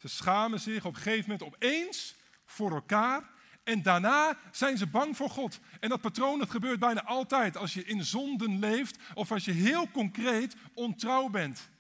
Ze 0.02 0.09
schamen 0.09 0.61
zich 0.61 0.85
op 0.85 0.94
een 0.94 1.00
gegeven 1.00 1.30
moment 1.30 1.54
opeens 1.54 2.14
voor 2.44 2.73
elkaar 2.73 3.30
en 3.64 3.82
daarna 3.82 4.38
zijn 4.52 4.76
ze 4.76 4.87
bang 4.87 5.16
voor 5.16 5.30
God. 5.30 5.61
En 5.80 5.88
dat 5.88 6.00
patroon 6.00 6.38
dat 6.38 6.50
gebeurt 6.50 6.78
bijna 6.78 7.04
altijd 7.04 7.56
als 7.56 7.75
je 7.75 7.85
in 7.85 8.04
zonden 8.04 8.59
leeft 8.59 8.99
of 9.14 9.32
als 9.32 9.44
je 9.44 9.52
heel 9.52 9.90
concreet 9.90 10.56
ontrouw 10.75 11.28
bent. 11.28 11.71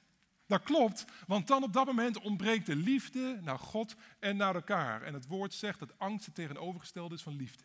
Dat 0.46 0.62
klopt, 0.62 1.04
want 1.26 1.46
dan 1.46 1.62
op 1.62 1.72
dat 1.72 1.86
moment 1.86 2.18
ontbreekt 2.18 2.66
de 2.66 2.76
liefde 2.76 3.38
naar 3.40 3.58
God 3.58 3.94
en 4.18 4.36
naar 4.36 4.54
elkaar. 4.54 5.02
En 5.02 5.14
het 5.14 5.26
woord 5.26 5.54
zegt 5.54 5.78
dat 5.78 5.98
angst 5.98 6.26
het 6.26 6.34
tegenovergestelde 6.34 7.14
is 7.14 7.22
van 7.22 7.36
liefde. 7.36 7.64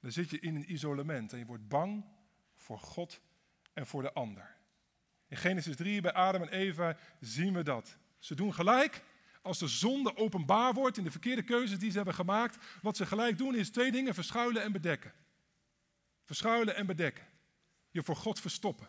Dan 0.00 0.12
zit 0.12 0.30
je 0.30 0.40
in 0.40 0.54
een 0.54 0.72
isolement 0.72 1.32
en 1.32 1.38
je 1.38 1.46
wordt 1.46 1.68
bang 1.68 2.04
voor 2.54 2.78
God 2.78 3.20
en 3.72 3.86
voor 3.86 4.02
de 4.02 4.12
ander. 4.12 4.56
In 5.28 5.36
Genesis 5.36 5.76
3 5.76 6.00
bij 6.00 6.12
Adam 6.12 6.42
en 6.42 6.48
Eva 6.48 6.96
zien 7.20 7.54
we 7.54 7.62
dat. 7.62 7.98
Ze 8.24 8.34
doen 8.34 8.54
gelijk, 8.54 9.02
als 9.42 9.58
de 9.58 9.68
zonde 9.68 10.16
openbaar 10.16 10.72
wordt 10.72 10.96
in 10.96 11.04
de 11.04 11.10
verkeerde 11.10 11.42
keuzes 11.42 11.78
die 11.78 11.90
ze 11.90 11.96
hebben 11.96 12.14
gemaakt, 12.14 12.64
wat 12.82 12.96
ze 12.96 13.06
gelijk 13.06 13.38
doen 13.38 13.54
is 13.54 13.70
twee 13.70 13.92
dingen: 13.92 14.14
verschuilen 14.14 14.62
en 14.62 14.72
bedekken. 14.72 15.12
Verschuilen 16.24 16.76
en 16.76 16.86
bedekken. 16.86 17.26
Je 17.90 18.02
voor 18.02 18.16
God 18.16 18.40
verstoppen. 18.40 18.88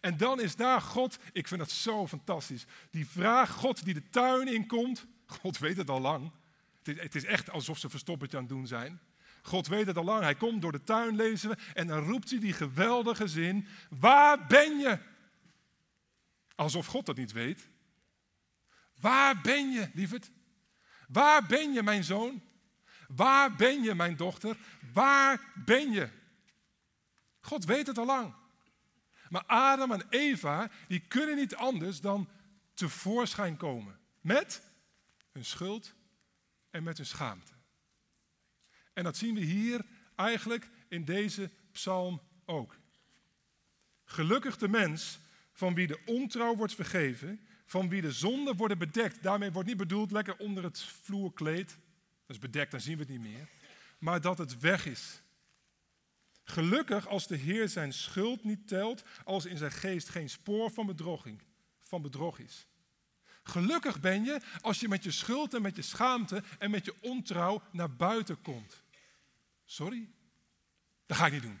En 0.00 0.16
dan 0.16 0.40
is 0.40 0.56
daar 0.56 0.80
God, 0.80 1.18
ik 1.32 1.48
vind 1.48 1.60
dat 1.60 1.70
zo 1.70 2.06
fantastisch, 2.06 2.66
die 2.90 3.08
vraag 3.08 3.50
God 3.50 3.84
die 3.84 3.94
de 3.94 4.08
tuin 4.08 4.48
inkomt. 4.48 5.06
God 5.26 5.58
weet 5.58 5.76
het 5.76 5.90
al 5.90 6.00
lang. 6.00 6.32
Het 6.82 7.14
is 7.14 7.24
echt 7.24 7.50
alsof 7.50 7.78
ze 7.78 7.90
verstoppertje 7.90 8.36
aan 8.36 8.42
het 8.42 8.52
doen 8.52 8.66
zijn. 8.66 9.00
God 9.42 9.66
weet 9.66 9.86
het 9.86 9.96
al 9.96 10.04
lang. 10.04 10.22
Hij 10.22 10.34
komt 10.34 10.62
door 10.62 10.72
de 10.72 10.84
tuin, 10.84 11.16
lezen 11.16 11.50
we. 11.50 11.56
En 11.74 11.86
dan 11.86 12.04
roept 12.04 12.30
hij 12.30 12.38
die 12.38 12.52
geweldige 12.52 13.28
zin: 13.28 13.66
Waar 13.90 14.46
ben 14.46 14.78
je? 14.78 14.98
Alsof 16.54 16.86
God 16.86 17.06
dat 17.06 17.16
niet 17.16 17.32
weet. 17.32 17.68
Waar 19.00 19.40
ben 19.40 19.70
je, 19.70 19.90
lieverd? 19.94 20.30
Waar 21.08 21.46
ben 21.46 21.72
je, 21.72 21.82
mijn 21.82 22.04
zoon? 22.04 22.42
Waar 23.08 23.56
ben 23.56 23.82
je, 23.82 23.94
mijn 23.94 24.16
dochter? 24.16 24.56
Waar 24.92 25.52
ben 25.64 25.90
je? 25.90 26.08
God 27.40 27.64
weet 27.64 27.86
het 27.86 27.98
al 27.98 28.06
lang. 28.06 28.34
Maar 29.28 29.44
Adam 29.46 29.92
en 29.92 30.06
Eva, 30.08 30.70
die 30.88 31.00
kunnen 31.00 31.36
niet 31.36 31.54
anders 31.54 32.00
dan 32.00 32.28
tevoorschijn 32.74 33.56
komen. 33.56 33.98
Met 34.20 34.62
hun 35.32 35.44
schuld 35.44 35.94
en 36.70 36.82
met 36.82 36.96
hun 36.96 37.06
schaamte. 37.06 37.52
En 38.92 39.04
dat 39.04 39.16
zien 39.16 39.34
we 39.34 39.40
hier 39.40 39.84
eigenlijk 40.14 40.70
in 40.88 41.04
deze 41.04 41.50
psalm 41.72 42.22
ook. 42.44 42.76
Gelukkig 44.04 44.56
de 44.56 44.68
mens 44.68 45.18
van 45.52 45.74
wie 45.74 45.86
de 45.86 46.00
ontrouw 46.04 46.56
wordt 46.56 46.74
vergeven 46.74 47.40
van 47.68 47.88
wie 47.88 48.00
de 48.00 48.12
zonden 48.12 48.56
worden 48.56 48.78
bedekt. 48.78 49.22
Daarmee 49.22 49.52
wordt 49.52 49.68
niet 49.68 49.76
bedoeld 49.76 50.10
lekker 50.10 50.36
onder 50.36 50.64
het 50.64 50.82
vloerkleed. 50.82 51.68
Dat 52.26 52.36
is 52.36 52.38
bedekt, 52.38 52.70
dan 52.70 52.80
zien 52.80 52.94
we 52.94 53.02
het 53.02 53.10
niet 53.10 53.20
meer. 53.20 53.48
Maar 53.98 54.20
dat 54.20 54.38
het 54.38 54.58
weg 54.58 54.86
is. 54.86 55.22
Gelukkig 56.44 57.06
als 57.06 57.26
de 57.26 57.36
Heer 57.36 57.68
zijn 57.68 57.92
schuld 57.92 58.44
niet 58.44 58.68
telt, 58.68 59.04
als 59.24 59.44
in 59.44 59.56
zijn 59.56 59.72
geest 59.72 60.08
geen 60.08 60.30
spoor 60.30 60.70
van 60.70 60.86
bedroging, 60.86 61.42
van 61.82 62.02
bedrog 62.02 62.38
is. 62.38 62.66
Gelukkig 63.42 64.00
ben 64.00 64.24
je 64.24 64.40
als 64.60 64.80
je 64.80 64.88
met 64.88 65.04
je 65.04 65.10
schuld 65.10 65.54
en 65.54 65.62
met 65.62 65.76
je 65.76 65.82
schaamte 65.82 66.42
en 66.58 66.70
met 66.70 66.84
je 66.84 66.94
ontrouw 67.00 67.62
naar 67.72 67.96
buiten 67.96 68.42
komt. 68.42 68.82
Sorry? 69.64 70.10
Dat 71.06 71.16
ga 71.16 71.26
ik 71.26 71.32
niet 71.32 71.42
doen. 71.42 71.60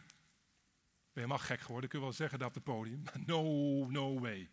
je 1.12 1.20
helemaal 1.20 1.38
gek 1.38 1.60
geworden, 1.60 1.90
kun 1.90 1.98
je 1.98 2.04
wel 2.04 2.14
zeggen 2.14 2.38
dat 2.38 2.48
op 2.48 2.54
het 2.54 2.64
podium. 2.64 3.02
No, 3.26 3.42
no 3.90 4.20
way. 4.20 4.50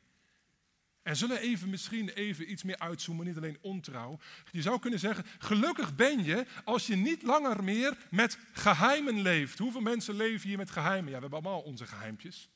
En 1.05 1.15
zullen 1.15 1.39
even 1.39 1.69
misschien 1.69 2.09
even 2.09 2.51
iets 2.51 2.63
meer 2.63 2.79
uitzoomen, 2.79 3.25
niet 3.25 3.38
alleen 3.38 3.57
ontrouw. 3.62 4.19
Je 4.51 4.62
zou 4.62 4.79
kunnen 4.79 5.00
zeggen, 5.00 5.25
gelukkig 5.38 5.95
ben 5.95 6.24
je 6.24 6.45
als 6.63 6.88
je 6.88 6.95
niet 6.95 7.24
langer 7.24 7.63
meer 7.63 7.97
met 8.09 8.38
geheimen 8.53 9.21
leeft. 9.21 9.57
Hoeveel 9.57 9.81
mensen 9.81 10.15
leven 10.15 10.47
hier 10.47 10.57
met 10.57 10.71
geheimen? 10.71 11.12
Ja, 11.12 11.15
we 11.15 11.21
hebben 11.21 11.39
allemaal 11.39 11.62
onze 11.62 11.85
geheimpjes. 11.85 12.50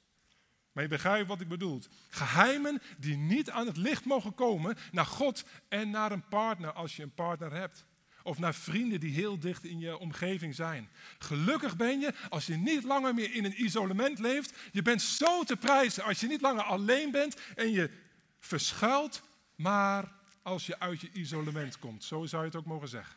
Maar 0.72 0.84
je 0.84 0.89
begrijpt 0.89 1.27
wat 1.27 1.41
ik 1.41 1.48
bedoel. 1.48 1.82
Geheimen 2.10 2.82
die 2.98 3.18
niet 3.18 3.50
aan 3.50 3.68
het 3.68 3.77
licht 3.77 4.06
mogen 4.06 4.36
komen 4.36 4.77
naar 4.91 5.06
God 5.06 5.44
en 5.68 5.89
naar 5.89 6.12
een 6.12 6.27
partner 6.27 6.72
als 6.74 6.96
je 6.96 7.03
een 7.03 7.13
partner 7.13 7.53
hebt. 7.53 7.86
Of 8.24 8.39
naar 8.39 8.56
vrienden 8.56 9.00
die 9.00 9.13
heel 9.13 9.39
dicht 9.39 9.63
in 9.63 9.79
je 9.79 9.98
omgeving 9.98 10.56
zijn. 10.56 10.89
Gelukkig 11.20 11.75
ben 11.75 12.00
je 12.00 12.13
als 12.29 12.46
je 12.46 12.56
niet 12.56 12.84
langer 12.84 13.13
meer 13.13 13.34
in 13.34 13.46
een 13.46 13.63
isolement 13.63 14.20
leeft. 14.20 14.58
Je 14.72 14.82
bent 14.82 15.01
zo 15.01 15.44
te 15.44 15.58
prijzen 15.58 16.03
als 16.03 16.20
je 16.20 16.27
niet 16.27 16.41
langer 16.41 16.63
alleen 16.63 17.12
bent 17.12 17.36
en 17.56 17.72
je 17.72 18.08
verschuilt, 18.39 19.22
maar 19.55 20.12
als 20.41 20.65
je 20.65 20.79
uit 20.79 21.01
je 21.01 21.12
isolement 21.12 21.79
komt. 21.79 22.03
Zo 22.03 22.25
zou 22.25 22.41
je 22.41 22.48
het 22.48 22.58
ook 22.58 22.65
mogen 22.65 22.88
zeggen. 22.88 23.15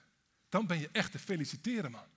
Dan 0.48 0.66
ben 0.66 0.80
je 0.80 0.88
echt 0.92 1.12
te 1.12 1.18
feliciteren, 1.18 1.90
man. 1.90 2.10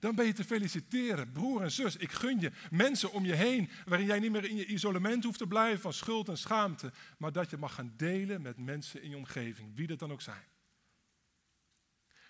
Dan 0.00 0.14
ben 0.14 0.26
je 0.26 0.32
te 0.32 0.44
feliciteren, 0.44 1.32
broer 1.32 1.62
en 1.62 1.70
zus. 1.70 1.96
Ik 1.96 2.12
gun 2.12 2.40
je 2.40 2.52
mensen 2.70 3.12
om 3.12 3.24
je 3.24 3.34
heen 3.34 3.70
waarin 3.84 4.06
jij 4.06 4.18
niet 4.18 4.30
meer 4.30 4.44
in 4.44 4.56
je 4.56 4.66
isolement 4.66 5.24
hoeft 5.24 5.38
te 5.38 5.46
blijven 5.46 5.80
van 5.80 5.92
schuld 5.92 6.28
en 6.28 6.38
schaamte, 6.38 6.92
maar 7.18 7.32
dat 7.32 7.50
je 7.50 7.56
mag 7.56 7.74
gaan 7.74 7.94
delen 7.96 8.42
met 8.42 8.56
mensen 8.56 9.02
in 9.02 9.10
je 9.10 9.16
omgeving, 9.16 9.74
wie 9.74 9.86
dat 9.86 9.98
dan 9.98 10.12
ook 10.12 10.22
zijn. 10.22 10.44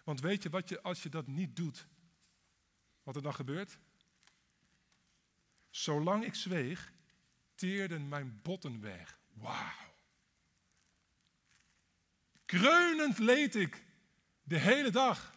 Want 0.05 0.21
weet 0.21 0.43
je 0.43 0.51
wat 0.51 0.69
je 0.69 0.83
als 0.83 1.03
je 1.03 1.09
dat 1.09 1.27
niet 1.27 1.57
doet, 1.57 1.87
wat 3.03 3.17
er 3.17 3.23
dan 3.23 3.35
gebeurt? 3.35 3.79
Zolang 5.71 6.25
ik 6.25 6.35
zweeg, 6.35 6.93
teerden 7.55 8.09
mijn 8.09 8.41
botten 8.43 8.81
weg. 8.81 9.19
Wauw. 9.33 9.86
Kreunend 12.47 13.19
leed 13.19 13.55
ik 13.55 13.85
de 14.43 14.59
hele 14.59 14.91
dag. 14.91 15.35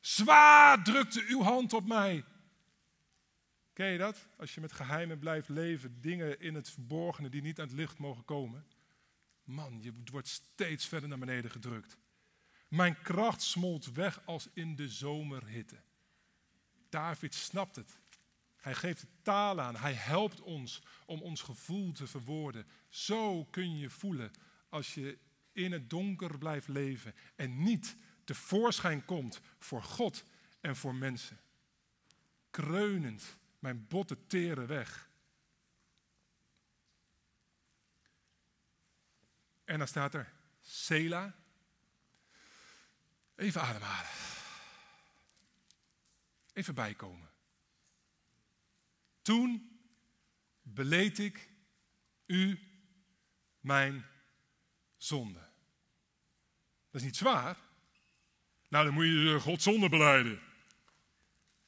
Zwaar 0.00 0.84
drukte 0.84 1.24
uw 1.28 1.42
hand 1.42 1.72
op 1.72 1.86
mij. 1.86 2.24
Ken 3.72 3.86
je 3.86 3.98
dat? 3.98 4.26
Als 4.38 4.54
je 4.54 4.60
met 4.60 4.72
geheimen 4.72 5.18
blijft 5.18 5.48
leven, 5.48 6.00
dingen 6.00 6.40
in 6.40 6.54
het 6.54 6.70
verborgene 6.70 7.28
die 7.28 7.42
niet 7.42 7.60
aan 7.60 7.66
het 7.66 7.76
licht 7.76 7.98
mogen 7.98 8.24
komen. 8.24 8.66
Man, 9.44 9.82
je 9.82 9.92
wordt 10.10 10.28
steeds 10.28 10.86
verder 10.86 11.08
naar 11.08 11.18
beneden 11.18 11.50
gedrukt. 11.50 11.96
Mijn 12.68 13.02
kracht 13.02 13.42
smolt 13.42 13.92
weg 13.92 14.26
als 14.26 14.48
in 14.52 14.76
de 14.76 14.88
zomerhitte. 14.88 15.82
David 16.88 17.34
snapt 17.34 17.76
het. 17.76 17.98
Hij 18.56 18.74
geeft 18.74 19.00
de 19.00 19.06
taal 19.22 19.60
aan. 19.60 19.76
Hij 19.76 19.92
helpt 19.92 20.40
ons 20.40 20.82
om 21.06 21.22
ons 21.22 21.42
gevoel 21.42 21.92
te 21.92 22.06
verwoorden. 22.06 22.66
Zo 22.88 23.44
kun 23.44 23.78
je 23.78 23.90
voelen 23.90 24.30
als 24.68 24.94
je 24.94 25.18
in 25.52 25.72
het 25.72 25.90
donker 25.90 26.38
blijft 26.38 26.68
leven 26.68 27.14
en 27.36 27.62
niet 27.62 27.96
tevoorschijn 28.24 29.04
komt 29.04 29.40
voor 29.58 29.82
God 29.82 30.24
en 30.60 30.76
voor 30.76 30.94
mensen. 30.94 31.40
Kreunend, 32.50 33.36
mijn 33.58 33.86
botten 33.88 34.26
teren 34.26 34.66
weg. 34.66 35.10
En 39.64 39.78
dan 39.78 39.88
staat 39.88 40.14
er 40.14 40.32
Sela. 40.60 41.34
Even 43.34 43.60
ademhalen. 43.60 44.10
Even 46.52 46.74
bijkomen. 46.74 47.30
Toen 49.22 49.80
beleed 50.62 51.18
ik 51.18 51.50
u 52.26 52.60
mijn 53.60 54.11
zonde. 55.02 55.50
Dat 56.90 57.00
is 57.00 57.02
niet 57.02 57.16
zwaar. 57.16 57.56
Nou, 58.68 58.84
dan 58.84 58.94
moet 58.94 59.04
je 59.04 59.38
God 59.40 59.62
zonde 59.62 59.88
beleiden. 59.88 60.40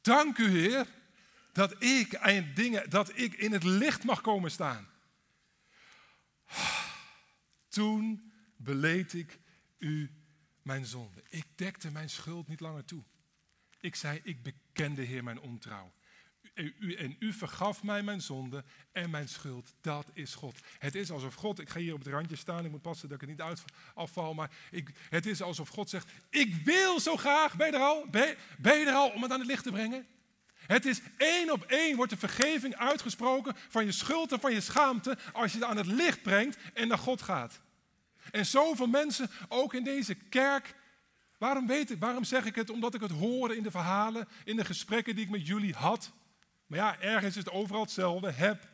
Dank 0.01 0.39
u, 0.39 0.49
Heer, 0.49 0.87
dat 1.53 1.83
ik, 1.83 2.13
en 2.13 2.55
dingen, 2.55 2.91
dat 2.91 3.19
ik 3.19 3.35
in 3.35 3.53
het 3.53 3.65
licht 3.65 4.05
mag 4.05 4.21
komen 4.21 4.51
staan. 4.51 4.89
Toen 7.69 8.33
beleed 8.57 9.13
ik 9.13 9.39
u 9.79 10.11
mijn 10.63 10.87
zonde. 10.87 11.23
Ik 11.29 11.47
dekte 11.55 11.91
mijn 11.91 12.11
schuld 12.11 12.49
niet 12.49 12.61
langer 12.61 12.85
toe. 12.85 13.05
Ik 13.81 13.95
zei, 13.95 14.21
ik 14.23 14.43
bekende 14.43 15.03
Heer 15.03 15.25
mijn 15.25 15.41
ontrouw. 15.41 15.93
En 16.97 17.17
u 17.19 17.33
vergaf 17.33 17.83
mij 17.83 18.03
mijn 18.03 18.21
zonde 18.21 18.65
en 18.93 19.11
mijn 19.11 19.29
schuld. 19.29 19.75
Dat 19.81 20.07
is 20.13 20.35
God. 20.35 20.61
Het 20.79 20.95
is 20.95 21.11
alsof 21.11 21.35
God, 21.35 21.61
ik 21.61 21.69
ga 21.69 21.79
hier 21.79 21.95
op 21.95 21.99
het 21.99 22.13
randje 22.13 22.37
staan, 22.37 22.65
ik 22.65 22.71
moet 22.71 22.83
passen 22.83 23.09
dat 23.09 23.23
ik 23.23 23.29
het 23.29 23.39
niet 23.39 23.47
uit, 23.47 23.65
afval, 23.95 24.35
maar 24.35 24.51
ik, 24.71 24.91
het 25.09 25.27
is 25.27 25.43
alsof 25.43 25.69
God 25.69 25.91
zegt, 25.91 26.11
ik 26.31 26.55
wil 26.65 27.01
zo 27.01 27.17
graag, 27.17 27.57
ben 27.57 27.67
je 27.67 27.73
er 27.73 27.83
al? 27.83 28.07
Ben, 28.11 28.37
ben 28.59 28.79
je 28.79 28.87
er 28.87 28.95
al 28.95 29.09
om 29.09 29.23
het 29.23 29.33
aan 29.33 29.39
het 29.39 29.49
licht 29.49 29.63
te 29.63 29.71
brengen? 29.71 30.07
Het 30.67 30.85
is 30.85 31.01
één 31.17 31.53
op 31.53 31.63
één 31.63 31.97
wordt 31.97 32.11
de 32.11 32.19
vergeving 32.19 32.77
uitgesproken 32.77 33.57
van 33.69 33.85
je 33.85 33.93
schuld 33.93 34.33
en 34.33 34.41
van 34.41 34.53
je 34.53 34.61
schaamte 34.61 35.19
als 35.33 35.53
je 35.53 35.59
het 35.59 35.67
aan 35.67 35.77
het 35.77 35.87
licht 35.87 36.23
brengt 36.23 36.59
en 36.75 36.89
naar 36.89 36.99
God 36.99 37.23
gaat. 37.23 37.61
En 38.31 38.47
zoveel 38.47 38.87
mensen, 38.87 39.31
ook 39.49 39.75
in 39.75 39.85
deze 39.85 40.15
kerk, 40.15 40.75
waarom 41.39 41.67
weet 41.67 41.91
ik, 41.91 41.99
waarom 41.99 42.25
zeg 42.25 42.45
ik 42.45 42.55
het? 42.55 42.71
Omdat 42.71 42.95
ik 42.95 43.01
het 43.01 43.11
hoorde 43.11 43.57
in 43.57 43.63
de 43.63 43.71
verhalen, 43.71 44.29
in 44.45 44.57
de 44.57 44.65
gesprekken 44.65 45.15
die 45.15 45.25
ik 45.25 45.31
met 45.31 45.47
jullie 45.47 45.75
had. 45.75 46.13
Maar 46.75 46.83
ja, 46.83 47.01
ergens 47.01 47.37
is 47.37 47.45
het 47.45 47.51
overal 47.51 47.81
hetzelfde. 47.81 48.31
Heb. 48.31 48.69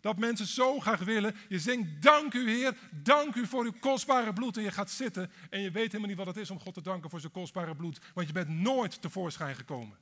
Dat 0.00 0.18
mensen 0.18 0.46
zo 0.46 0.80
graag 0.80 1.00
willen. 1.00 1.36
Je 1.48 1.58
zingt, 1.58 2.02
dank 2.02 2.34
u 2.34 2.50
Heer, 2.50 2.76
dank 2.90 3.34
u 3.34 3.46
voor 3.46 3.64
uw 3.64 3.72
kostbare 3.80 4.32
bloed. 4.32 4.56
En 4.56 4.62
je 4.62 4.70
gaat 4.70 4.90
zitten 4.90 5.32
en 5.50 5.60
je 5.60 5.70
weet 5.70 5.86
helemaal 5.86 6.08
niet 6.08 6.16
wat 6.16 6.26
het 6.26 6.36
is 6.36 6.50
om 6.50 6.60
God 6.60 6.74
te 6.74 6.82
danken 6.82 7.10
voor 7.10 7.20
zijn 7.20 7.32
kostbare 7.32 7.76
bloed. 7.76 8.00
Want 8.14 8.26
je 8.26 8.32
bent 8.32 8.48
nooit 8.48 9.02
tevoorschijn 9.02 9.54
gekomen. 9.54 9.98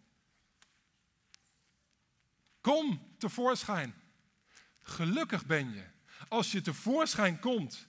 Kom 2.60 3.14
tevoorschijn. 3.18 3.94
Gelukkig 4.82 5.46
ben 5.46 5.72
je 5.72 5.84
als 6.28 6.52
je 6.52 6.60
tevoorschijn 6.60 7.38
komt, 7.38 7.86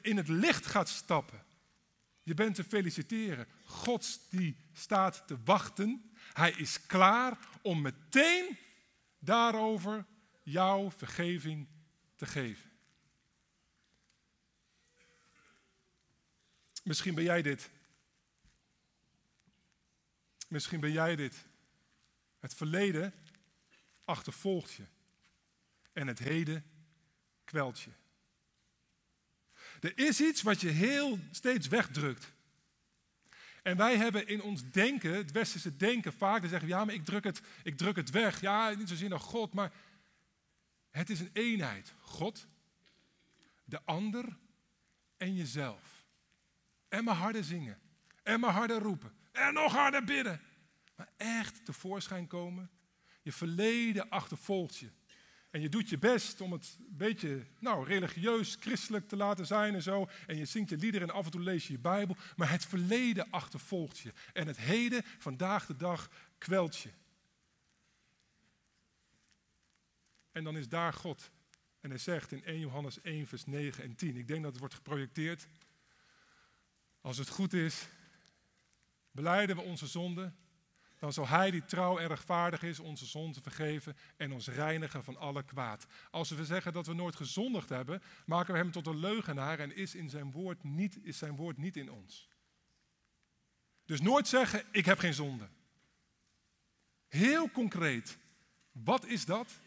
in 0.00 0.16
het 0.16 0.28
licht 0.28 0.66
gaat 0.66 0.88
stappen. 0.88 1.44
Je 2.22 2.34
bent 2.34 2.54
te 2.54 2.64
feliciteren. 2.64 3.46
God 3.64 4.20
die 4.30 4.56
staat 4.72 5.22
te 5.26 5.36
wachten. 5.44 6.10
Hij 6.32 6.50
is 6.50 6.86
klaar 6.86 7.38
om 7.62 7.80
meteen 7.80 8.58
daarover 9.26 10.06
jouw 10.42 10.90
vergeving 10.90 11.68
te 12.14 12.26
geven. 12.26 12.70
Misschien 16.82 17.14
ben 17.14 17.24
jij 17.24 17.42
dit. 17.42 17.70
Misschien 20.48 20.80
ben 20.80 20.92
jij 20.92 21.16
dit. 21.16 21.46
Het 22.38 22.54
verleden 22.54 23.14
achtervolgt 24.04 24.72
je. 24.72 24.84
En 25.92 26.06
het 26.06 26.18
heden 26.18 26.64
kwelt 27.44 27.80
je. 27.80 27.90
Er 29.80 29.98
is 29.98 30.20
iets 30.20 30.42
wat 30.42 30.60
je 30.60 30.68
heel 30.68 31.18
steeds 31.30 31.68
wegdrukt. 31.68 32.32
En 33.66 33.76
wij 33.76 33.96
hebben 33.96 34.28
in 34.28 34.42
ons 34.42 34.70
denken, 34.70 35.14
het 35.14 35.32
westerse 35.32 35.76
denken, 35.76 36.12
vaak 36.12 36.42
te 36.42 36.48
zeggen: 36.48 36.68
ja, 36.68 36.84
maar 36.84 36.94
ik 36.94 37.04
druk, 37.04 37.24
het, 37.24 37.40
ik 37.62 37.76
druk 37.76 37.96
het 37.96 38.10
weg. 38.10 38.40
Ja, 38.40 38.70
niet 38.70 38.88
zozeer 38.88 39.08
naar 39.08 39.20
God, 39.20 39.52
maar 39.52 39.72
het 40.90 41.10
is 41.10 41.20
een 41.20 41.30
eenheid. 41.32 41.94
God, 42.00 42.46
de 43.64 43.80
ander 43.84 44.36
en 45.16 45.34
jezelf. 45.34 46.04
En 46.88 47.04
maar 47.04 47.14
harder 47.14 47.44
zingen. 47.44 47.78
En 48.22 48.40
maar 48.40 48.52
harder 48.52 48.78
roepen. 48.78 49.12
En 49.32 49.54
nog 49.54 49.72
harder 49.72 50.04
bidden. 50.04 50.40
Maar 50.96 51.08
echt 51.16 51.64
tevoorschijn 51.64 52.26
komen. 52.26 52.70
Je 53.22 53.32
verleden 53.32 54.08
achtervolgt 54.08 54.76
je. 54.76 54.90
En 55.56 55.62
je 55.62 55.68
doet 55.68 55.88
je 55.88 55.98
best 55.98 56.40
om 56.40 56.52
het 56.52 56.76
een 56.78 56.96
beetje 56.96 57.46
nou, 57.58 57.86
religieus, 57.86 58.56
christelijk 58.60 59.08
te 59.08 59.16
laten 59.16 59.46
zijn 59.46 59.74
en 59.74 59.82
zo. 59.82 60.08
En 60.26 60.36
je 60.36 60.44
zingt 60.44 60.70
je 60.70 60.76
liederen 60.76 61.08
en 61.08 61.14
af 61.14 61.24
en 61.24 61.30
toe 61.30 61.40
lees 61.40 61.66
je 61.66 61.72
je 61.72 61.78
Bijbel. 61.78 62.16
Maar 62.36 62.50
het 62.50 62.66
verleden 62.66 63.30
achtervolgt 63.30 63.98
je. 63.98 64.12
En 64.32 64.46
het 64.46 64.56
heden, 64.56 65.02
vandaag 65.18 65.66
de 65.66 65.76
dag, 65.76 66.10
kwelt 66.38 66.76
je. 66.76 66.88
En 70.32 70.44
dan 70.44 70.56
is 70.56 70.68
daar 70.68 70.92
God. 70.92 71.30
En 71.80 71.90
hij 71.90 71.98
zegt 71.98 72.32
in 72.32 72.44
1 72.44 72.58
Johannes 72.58 73.00
1, 73.00 73.26
vers 73.26 73.46
9 73.46 73.84
en 73.84 73.94
10. 73.94 74.16
Ik 74.16 74.28
denk 74.28 74.42
dat 74.42 74.50
het 74.50 74.60
wordt 74.60 74.74
geprojecteerd. 74.74 75.46
Als 77.00 77.18
het 77.18 77.28
goed 77.28 77.52
is, 77.52 77.88
beleiden 79.10 79.56
we 79.56 79.62
onze 79.62 79.86
zonden 79.86 80.36
dan 81.06 81.14
zal 81.14 81.38
Hij 81.38 81.50
die 81.50 81.64
trouw 81.64 81.98
en 81.98 82.06
rechtvaardig 82.06 82.62
is 82.62 82.80
onze 82.80 83.06
zonde 83.06 83.40
vergeven 83.42 83.96
en 84.16 84.32
ons 84.32 84.48
reinigen 84.48 85.04
van 85.04 85.16
alle 85.16 85.42
kwaad. 85.42 85.86
Als 86.10 86.30
we 86.30 86.44
zeggen 86.44 86.72
dat 86.72 86.86
we 86.86 86.94
nooit 86.94 87.16
gezondigd 87.16 87.68
hebben, 87.68 88.02
maken 88.24 88.52
we 88.52 88.58
Hem 88.58 88.70
tot 88.70 88.86
een 88.86 88.98
leugenaar 88.98 89.58
en 89.58 89.76
is, 89.76 89.94
in 89.94 90.10
zijn, 90.10 90.30
woord 90.30 90.62
niet, 90.64 90.98
is 91.02 91.18
zijn 91.18 91.36
woord 91.36 91.56
niet 91.56 91.76
in 91.76 91.90
ons. 91.90 92.28
Dus 93.84 94.00
nooit 94.00 94.28
zeggen, 94.28 94.64
ik 94.70 94.84
heb 94.84 94.98
geen 94.98 95.14
zonde. 95.14 95.48
Heel 97.08 97.50
concreet, 97.50 98.18
wat 98.72 99.06
is 99.06 99.24
dat? 99.24 99.60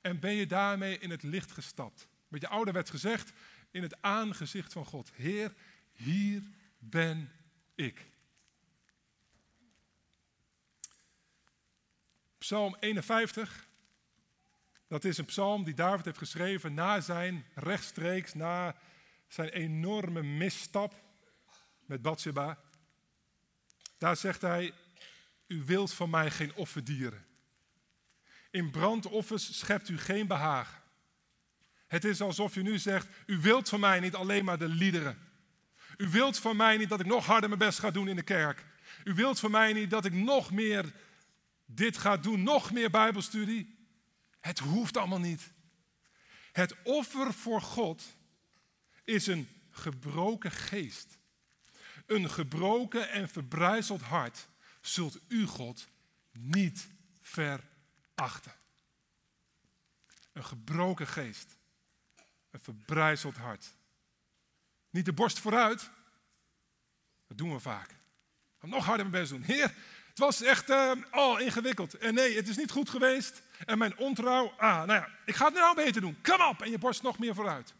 En 0.00 0.20
ben 0.20 0.32
je 0.32 0.46
daarmee 0.46 0.98
in 0.98 1.10
het 1.10 1.22
licht 1.22 1.52
gestapt? 1.52 2.08
Met 2.28 2.40
je 2.40 2.48
ouderwets 2.48 2.90
gezegd, 2.90 3.32
in 3.70 3.82
het 3.82 4.02
aangezicht 4.02 4.72
van 4.72 4.84
God. 4.84 5.12
Heer, 5.14 5.54
hier 5.92 6.42
ben 6.78 7.30
ik. 7.74 8.06
Psalm 12.46 12.76
51. 12.80 13.66
Dat 14.88 15.04
is 15.04 15.18
een 15.18 15.24
psalm 15.24 15.64
die 15.64 15.74
David 15.74 16.04
heeft 16.04 16.18
geschreven 16.18 16.74
na 16.74 17.00
zijn 17.00 17.44
rechtstreeks, 17.54 18.34
na 18.34 18.76
zijn 19.28 19.48
enorme 19.48 20.22
misstap 20.22 20.94
met 21.86 22.02
Bathsheba. 22.02 22.58
Daar 23.98 24.16
zegt 24.16 24.40
hij, 24.40 24.72
u 25.46 25.62
wilt 25.64 25.92
van 25.92 26.10
mij 26.10 26.30
geen 26.30 26.54
offerdieren. 26.54 27.26
In 28.50 28.70
brandoffers 28.70 29.58
schept 29.58 29.88
u 29.88 29.98
geen 29.98 30.26
behagen. 30.26 30.82
Het 31.86 32.04
is 32.04 32.20
alsof 32.20 32.56
u 32.56 32.62
nu 32.62 32.78
zegt, 32.78 33.08
u 33.26 33.38
wilt 33.38 33.68
van 33.68 33.80
mij 33.80 34.00
niet 34.00 34.14
alleen 34.14 34.44
maar 34.44 34.58
de 34.58 34.68
liederen. 34.68 35.18
U 35.96 36.08
wilt 36.08 36.38
van 36.38 36.56
mij 36.56 36.76
niet 36.76 36.88
dat 36.88 37.00
ik 37.00 37.06
nog 37.06 37.26
harder 37.26 37.48
mijn 37.48 37.60
best 37.60 37.78
ga 37.78 37.90
doen 37.90 38.08
in 38.08 38.16
de 38.16 38.22
kerk. 38.22 38.64
U 39.04 39.14
wilt 39.14 39.40
van 39.40 39.50
mij 39.50 39.72
niet 39.72 39.90
dat 39.90 40.04
ik 40.04 40.12
nog 40.12 40.50
meer 40.50 40.92
dit 41.66 41.98
ga 41.98 42.16
doen, 42.16 42.42
nog 42.42 42.72
meer 42.72 42.90
Bijbelstudie. 42.90 43.78
Het 44.40 44.58
hoeft 44.58 44.96
allemaal 44.96 45.18
niet. 45.18 45.52
Het 46.52 46.82
offer 46.82 47.34
voor 47.34 47.60
God 47.60 48.02
is 49.04 49.26
een 49.26 49.48
gebroken 49.70 50.50
geest. 50.50 51.18
Een 52.06 52.30
gebroken 52.30 53.10
en 53.10 53.28
verbrijzeld 53.28 54.00
hart 54.00 54.48
zult 54.80 55.18
u 55.28 55.46
God 55.46 55.88
niet 56.32 56.88
verachten. 57.20 58.54
Een 60.32 60.44
gebroken 60.44 61.06
geest. 61.06 61.56
Een 62.50 62.60
verbrijzeld 62.60 63.36
hart. 63.36 63.74
Niet 64.90 65.04
de 65.04 65.12
borst 65.12 65.38
vooruit. 65.38 65.90
Dat 67.26 67.38
doen 67.38 67.52
we 67.52 67.60
vaak. 67.60 67.94
Nog 68.60 68.84
harder 68.84 69.06
mijn 69.06 69.22
best 69.22 69.32
doen. 69.32 69.42
Heer, 69.42 69.74
het 70.16 70.24
was 70.24 70.42
echt 70.42 70.70
uh, 70.70 70.92
oh, 71.10 71.40
ingewikkeld. 71.40 71.94
En 71.94 72.14
nee, 72.14 72.36
het 72.36 72.48
is 72.48 72.56
niet 72.56 72.70
goed 72.70 72.90
geweest. 72.90 73.42
En 73.66 73.78
mijn 73.78 73.98
ontrouw, 73.98 74.52
ah, 74.56 74.76
nou 74.76 74.92
ja, 74.92 75.08
ik 75.24 75.34
ga 75.34 75.44
het 75.44 75.54
nou 75.54 75.74
beter 75.74 76.00
doen. 76.00 76.18
Kom 76.22 76.40
op! 76.40 76.62
En 76.62 76.70
je 76.70 76.78
borst 76.78 77.02
nog 77.02 77.18
meer 77.18 77.34
vooruit. 77.34 77.74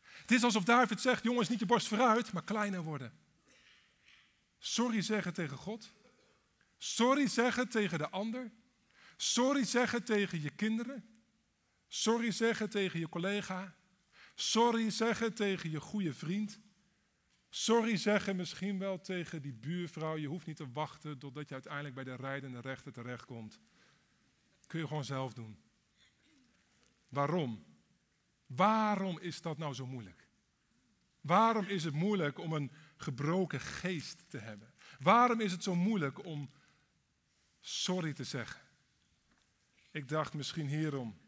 Het 0.00 0.32
is 0.32 0.42
alsof 0.42 0.64
David 0.64 1.00
zegt, 1.00 1.22
jongens, 1.22 1.48
niet 1.48 1.58
je 1.58 1.66
borst 1.66 1.88
vooruit, 1.88 2.32
maar 2.32 2.44
kleiner 2.44 2.82
worden. 2.82 3.12
Sorry 4.58 5.02
zeggen 5.02 5.32
tegen 5.32 5.56
God. 5.56 5.92
Sorry 6.76 7.28
zeggen 7.28 7.68
tegen 7.68 7.98
de 7.98 8.08
ander. 8.08 8.50
Sorry 9.16 9.64
zeggen 9.64 10.04
tegen 10.04 10.42
je 10.42 10.50
kinderen. 10.50 11.24
Sorry 11.88 12.30
zeggen 12.30 12.70
tegen 12.70 13.00
je 13.00 13.08
collega. 13.08 13.74
Sorry 14.34 14.90
zeggen 14.90 15.34
tegen 15.34 15.70
je 15.70 15.80
goede 15.80 16.12
vriend. 16.14 16.58
Sorry 17.50 17.96
zeggen 17.96 18.36
misschien 18.36 18.78
wel 18.78 19.00
tegen 19.00 19.42
die 19.42 19.54
buurvrouw. 19.54 20.16
Je 20.16 20.26
hoeft 20.26 20.46
niet 20.46 20.56
te 20.56 20.72
wachten 20.72 21.18
totdat 21.18 21.48
je 21.48 21.54
uiteindelijk 21.54 21.94
bij 21.94 22.04
de 22.04 22.14
rijdende 22.14 22.60
rechter 22.60 22.92
terechtkomt. 22.92 23.60
Kun 24.66 24.80
je 24.80 24.86
gewoon 24.86 25.04
zelf 25.04 25.32
doen. 25.32 25.62
Waarom? 27.08 27.64
Waarom 28.46 29.18
is 29.18 29.40
dat 29.40 29.58
nou 29.58 29.74
zo 29.74 29.86
moeilijk? 29.86 30.28
Waarom 31.20 31.64
is 31.64 31.84
het 31.84 31.94
moeilijk 31.94 32.38
om 32.38 32.52
een 32.52 32.72
gebroken 32.96 33.60
geest 33.60 34.24
te 34.28 34.38
hebben? 34.38 34.74
Waarom 34.98 35.40
is 35.40 35.52
het 35.52 35.62
zo 35.62 35.74
moeilijk 35.74 36.24
om 36.24 36.50
sorry 37.60 38.12
te 38.12 38.24
zeggen? 38.24 38.60
Ik 39.90 40.08
dacht 40.08 40.34
misschien 40.34 40.66
hierom. 40.66 41.18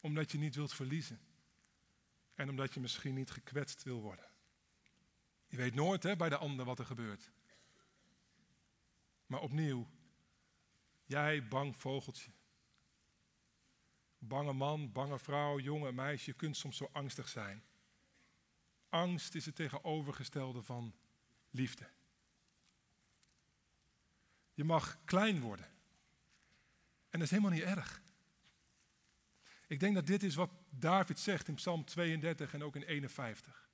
Omdat 0.00 0.32
je 0.32 0.38
niet 0.38 0.54
wilt 0.54 0.74
verliezen. 0.74 1.20
En 2.34 2.48
omdat 2.48 2.74
je 2.74 2.80
misschien 2.80 3.14
niet 3.14 3.30
gekwetst 3.30 3.82
wil 3.82 4.00
worden. 4.00 4.35
Je 5.46 5.56
weet 5.56 5.74
nooit 5.74 6.02
hè, 6.02 6.16
bij 6.16 6.28
de 6.28 6.36
ander 6.36 6.64
wat 6.64 6.78
er 6.78 6.86
gebeurt. 6.86 7.30
Maar 9.26 9.40
opnieuw, 9.40 9.86
jij 11.04 11.48
bang 11.48 11.76
vogeltje. 11.76 12.30
Bange 14.18 14.52
man, 14.52 14.92
bange 14.92 15.18
vrouw, 15.18 15.58
jonge 15.58 15.92
meisje, 15.92 16.30
je 16.30 16.36
kunt 16.36 16.56
soms 16.56 16.76
zo 16.76 16.88
angstig 16.92 17.28
zijn. 17.28 17.64
Angst 18.88 19.34
is 19.34 19.46
het 19.46 19.54
tegenovergestelde 19.54 20.62
van 20.62 20.94
liefde. 21.50 21.90
Je 24.54 24.64
mag 24.64 25.04
klein 25.04 25.40
worden. 25.40 25.66
En 27.08 27.18
dat 27.18 27.22
is 27.22 27.30
helemaal 27.30 27.50
niet 27.50 27.62
erg. 27.62 28.02
Ik 29.66 29.80
denk 29.80 29.94
dat 29.94 30.06
dit 30.06 30.22
is 30.22 30.34
wat 30.34 30.50
David 30.70 31.18
zegt 31.18 31.48
in 31.48 31.54
Psalm 31.54 31.84
32 31.84 32.54
en 32.54 32.64
ook 32.64 32.76
in 32.76 32.82
51. 32.82 33.65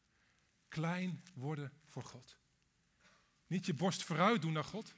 Klein 0.73 1.23
worden 1.35 1.73
voor 1.87 2.05
God. 2.05 2.37
Niet 3.47 3.67
je 3.67 3.75
borst 3.75 4.03
vooruit 4.03 4.43
doen 4.43 4.53
naar 4.53 4.65
God, 4.65 4.95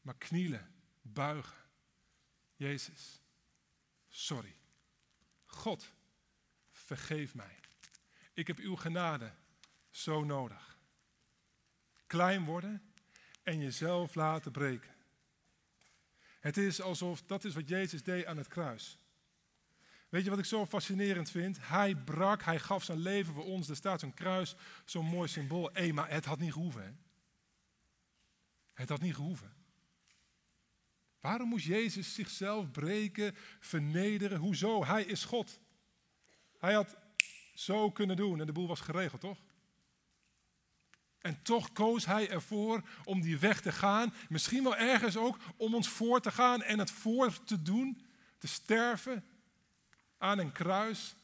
maar 0.00 0.16
knielen, 0.16 0.74
buigen. 1.02 1.56
Jezus, 2.56 3.20
sorry. 4.08 4.56
God, 5.44 5.92
vergeef 6.70 7.34
mij. 7.34 7.58
Ik 8.32 8.46
heb 8.46 8.58
uw 8.58 8.76
genade 8.76 9.32
zo 9.90 10.24
nodig. 10.24 10.78
Klein 12.06 12.44
worden 12.44 12.94
en 13.42 13.60
jezelf 13.60 14.14
laten 14.14 14.52
breken. 14.52 14.94
Het 16.40 16.56
is 16.56 16.80
alsof 16.80 17.22
dat 17.22 17.44
is 17.44 17.54
wat 17.54 17.68
Jezus 17.68 18.02
deed 18.02 18.26
aan 18.26 18.36
het 18.36 18.48
kruis. 18.48 18.98
Weet 20.08 20.24
je 20.24 20.30
wat 20.30 20.38
ik 20.38 20.44
zo 20.44 20.66
fascinerend 20.66 21.30
vind? 21.30 21.58
Hij 21.60 21.96
brak, 21.96 22.42
hij 22.42 22.58
gaf 22.58 22.84
zijn 22.84 22.98
leven 22.98 23.34
voor 23.34 23.44
ons. 23.44 23.68
Er 23.68 23.76
staat 23.76 24.00
zo'n 24.00 24.14
kruis, 24.14 24.54
zo'n 24.84 25.06
mooi 25.06 25.28
symbool. 25.28 25.70
Hé, 25.72 25.92
maar 25.92 26.10
het 26.10 26.24
had 26.24 26.38
niet 26.38 26.52
gehoeven. 26.52 26.82
Hè? 26.82 26.90
Het 28.72 28.88
had 28.88 29.00
niet 29.00 29.14
gehoeven. 29.14 29.54
Waarom 31.20 31.48
moest 31.48 31.66
Jezus 31.66 32.14
zichzelf 32.14 32.70
breken, 32.70 33.36
vernederen? 33.60 34.38
Hoezo? 34.38 34.84
Hij 34.84 35.04
is 35.04 35.24
God. 35.24 35.60
Hij 36.58 36.74
had 36.74 36.96
zo 37.54 37.90
kunnen 37.90 38.16
doen 38.16 38.40
en 38.40 38.46
de 38.46 38.52
boel 38.52 38.66
was 38.66 38.80
geregeld, 38.80 39.20
toch? 39.20 39.38
En 41.18 41.42
toch 41.42 41.72
koos 41.72 42.06
hij 42.06 42.30
ervoor 42.30 42.88
om 43.04 43.20
die 43.20 43.38
weg 43.38 43.60
te 43.60 43.72
gaan. 43.72 44.14
Misschien 44.28 44.62
wel 44.62 44.76
ergens 44.76 45.16
ook 45.16 45.38
om 45.56 45.74
ons 45.74 45.88
voor 45.88 46.20
te 46.20 46.30
gaan 46.30 46.62
en 46.62 46.78
het 46.78 46.90
voor 46.90 47.44
te 47.44 47.62
doen. 47.62 48.00
Te 48.38 48.46
sterven 48.46 49.24
aan 50.26 50.38
een 50.38 50.52
kruis. 50.52 51.16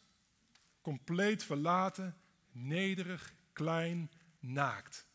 Compleet 0.81 1.45
verlaten, 1.45 2.17
nederig, 2.51 3.35
klein, 3.53 4.11
naakt. 4.39 5.07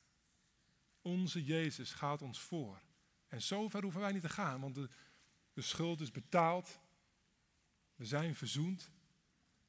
Onze 1.02 1.43
Jezus 1.43 1.91
gaat 1.91 2.21
ons 2.21 2.39
voor. 2.39 2.82
En 3.28 3.41
zover 3.41 3.82
hoeven 3.82 4.02
wij 4.02 4.12
niet 4.12 4.21
te 4.21 4.30
gaan, 4.30 4.62
want 4.62 4.76
de, 4.76 4.89
de 5.54 5.62
schuld 5.62 6.02
is 6.02 6.12
betaald. 6.12 6.80
We 7.95 8.06
zijn 8.06 8.36
verzoend. 8.36 8.89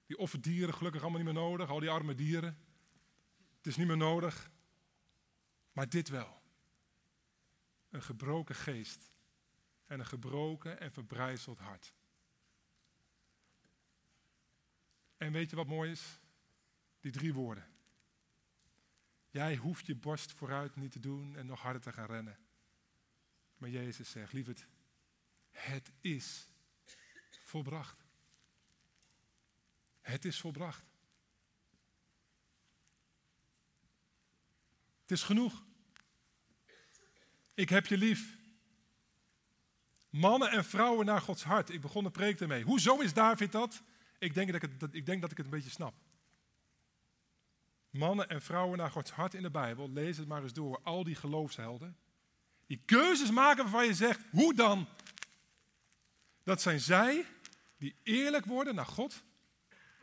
Die 0.07 0.19
offerdieren 0.19 0.75
gelukkig 0.75 1.03
allemaal 1.03 1.23
niet 1.23 1.33
meer 1.33 1.43
nodig, 1.43 1.71
al 1.71 1.81
die 1.81 1.91
arme 1.91 2.15
dieren. 2.15 2.59
Het 3.57 3.67
is 3.67 3.77
niet 3.77 3.87
meer 3.87 3.97
nodig. 3.97 4.51
Maar 5.73 5.89
dit 5.89 6.09
wel. 6.09 6.43
Een 7.91 8.03
gebroken 8.03 8.55
geest 8.55 9.13
en 9.87 9.99
een 9.99 10.07
gebroken 10.07 10.81
en 10.81 10.93
verbrijzeld 10.93 11.59
hart. 11.59 11.95
En 15.19 15.33
weet 15.33 15.51
je 15.51 15.57
wat 15.57 15.67
mooi 15.67 15.91
is? 15.91 16.19
Die 17.01 17.13
drie 17.13 17.35
woorden. 17.35 17.67
Jij 19.31 19.57
hoeft 19.57 19.87
je 19.87 19.95
borst 19.95 20.33
vooruit 20.33 20.77
niet 20.77 20.93
te 20.93 21.01
doen 21.01 21.37
en 21.37 21.47
nog 21.47 21.61
harder 21.61 21.83
te 21.83 21.93
gaan 21.93 22.07
rennen. 22.07 22.39
Maar 23.57 23.71
Jezus 23.71 24.11
zegt, 24.11 24.33
lieverd, 24.33 24.67
het 25.51 25.93
is 26.01 26.49
volbracht. 27.45 28.07
Het 30.01 30.25
is 30.25 30.41
volbracht. 30.41 30.85
Het 35.01 35.11
is 35.11 35.23
genoeg. 35.23 35.65
Ik 37.55 37.69
heb 37.69 37.87
je 37.87 37.97
lief. 37.97 38.37
Mannen 40.11 40.51
en 40.51 40.65
vrouwen 40.65 41.07
naar 41.07 41.21
Gods 41.21 41.43
hart. 41.43 41.71
Ik 41.71 41.81
begon 41.81 42.05
de 42.05 42.11
preek 42.11 42.41
ermee. 42.41 42.63
Hoezo 42.63 43.01
is 43.01 43.13
David 43.13 43.53
dat? 43.53 43.83
Ik 44.19 44.35
denk 44.35 44.53
dat 44.53 44.63
ik, 44.63 44.71
het, 44.81 44.95
ik 44.95 45.07
denk 45.07 45.21
dat 45.21 45.31
ik 45.31 45.37
het 45.37 45.47
een 45.47 45.53
beetje 45.53 45.71
snap. 45.71 45.95
Mannen 47.91 48.29
en 48.29 48.43
vrouwen 48.43 48.79
naar 48.79 48.91
Gods 48.91 49.11
hart 49.11 49.35
in 49.35 49.43
de 49.43 49.51
Bijbel. 49.51 49.91
Lees 49.91 50.17
het 50.17 50.29
maar 50.29 50.43
eens 50.43 50.53
door. 50.53 50.81
Al 50.83 51.05
die 51.05 51.15
geloofshelden. 51.15 51.97
Die 52.67 52.83
keuzes 52.85 53.31
maken 53.31 53.63
waarvan 53.63 53.87
je 53.87 53.95
zegt, 53.95 54.21
hoe 54.31 54.55
dan? 54.55 54.89
Dat 56.43 56.63
zijn 56.63 56.81
zij 56.81 57.27
die 57.77 57.97
eerlijk 58.03 58.45
worden 58.45 58.75
naar 58.75 58.87
God, 58.87 59.23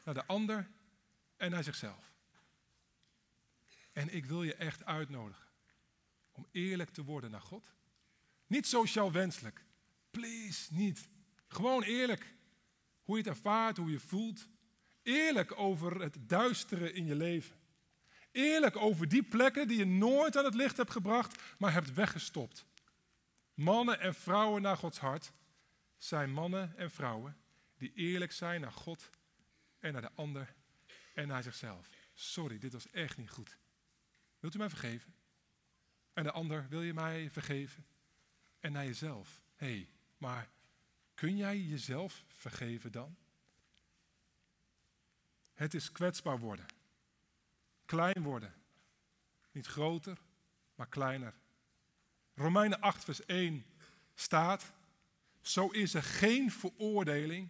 naar 0.04 0.14
de 0.14 0.26
ander 0.26 0.70
en 1.38 1.52
naar 1.52 1.64
zichzelf. 1.64 2.14
En 3.92 4.16
ik 4.16 4.26
wil 4.26 4.44
je 4.44 4.56
echt 4.56 4.86
uitnodigen 4.86 5.48
om 6.32 6.48
eerlijk 6.52 6.90
te 6.90 7.04
worden 7.04 7.32
naar 7.32 7.42
God. 7.42 7.74
Niet 8.48 8.68
sociaal 8.68 9.12
wenselijk. 9.12 9.66
Please, 10.12 10.74
niet. 10.74 11.08
Gewoon 11.48 11.84
eerlijk. 11.84 12.35
Hoe 13.06 13.18
je 13.18 13.24
het 13.24 13.32
ervaart, 13.32 13.78
hoe 13.78 13.92
je 13.92 14.00
voelt. 14.00 14.48
Eerlijk 15.04 15.60
over 15.60 16.02
het 16.02 16.18
duistere 16.22 16.94
in 16.94 17.06
je 17.06 17.16
leven. 17.16 17.56
Eerlijk 18.32 18.76
over 18.76 19.08
die 19.08 19.24
plekken 19.24 19.68
die 19.68 19.78
je 19.78 19.86
nooit 19.86 20.38
aan 20.38 20.46
het 20.46 20.56
licht 20.56 20.78
hebt 20.78 20.92
gebracht, 20.92 21.42
maar 21.58 21.74
hebt 21.74 21.94
weggestopt. 21.94 22.66
Mannen 23.54 24.00
en 24.00 24.16
vrouwen 24.16 24.62
naar 24.62 24.78
Gods 24.78 25.00
hart 25.00 25.32
zijn 25.98 26.32
mannen 26.32 26.78
en 26.78 26.92
vrouwen 26.92 27.38
die 27.78 27.94
eerlijk 27.94 28.32
zijn 28.32 28.62
naar 28.62 28.72
God 28.72 29.10
en 29.80 29.94
naar 29.94 30.02
de 30.02 30.12
ander 30.16 30.56
en 31.14 31.28
naar 31.28 31.44
zichzelf. 31.44 31.90
Sorry, 32.14 32.58
dit 32.58 32.74
was 32.74 32.92
echt 32.92 33.18
niet 33.18 33.30
goed. 33.30 33.58
Wilt 34.40 34.56
u 34.56 34.58
mij 34.58 34.70
vergeven? 34.70 35.14
En 36.14 36.24
de 36.24 36.32
ander, 36.32 36.66
wil 36.70 36.82
je 36.82 36.94
mij 36.94 37.30
vergeven? 37.32 37.86
En 38.60 38.72
naar 38.72 38.86
jezelf. 38.86 39.42
Hé, 39.56 39.68
hey, 39.68 39.90
maar 40.18 40.50
kun 41.16 41.38
jij 41.38 41.60
jezelf 41.60 42.24
vergeven 42.28 42.92
dan? 42.92 43.16
Het 45.54 45.74
is 45.74 45.92
kwetsbaar 45.92 46.40
worden. 46.40 46.66
Klein 47.86 48.24
worden. 48.24 48.54
Niet 49.52 49.68
groter, 49.68 50.18
maar 50.76 50.88
kleiner. 50.88 51.34
Romeinen 52.34 52.82
8, 52.82 53.04
vers 53.04 53.26
1 53.26 53.66
staat: 54.16 54.72
Zo 55.42 55.68
is 55.68 55.94
er 55.94 56.04
geen 56.04 56.52
veroordeling 56.52 57.50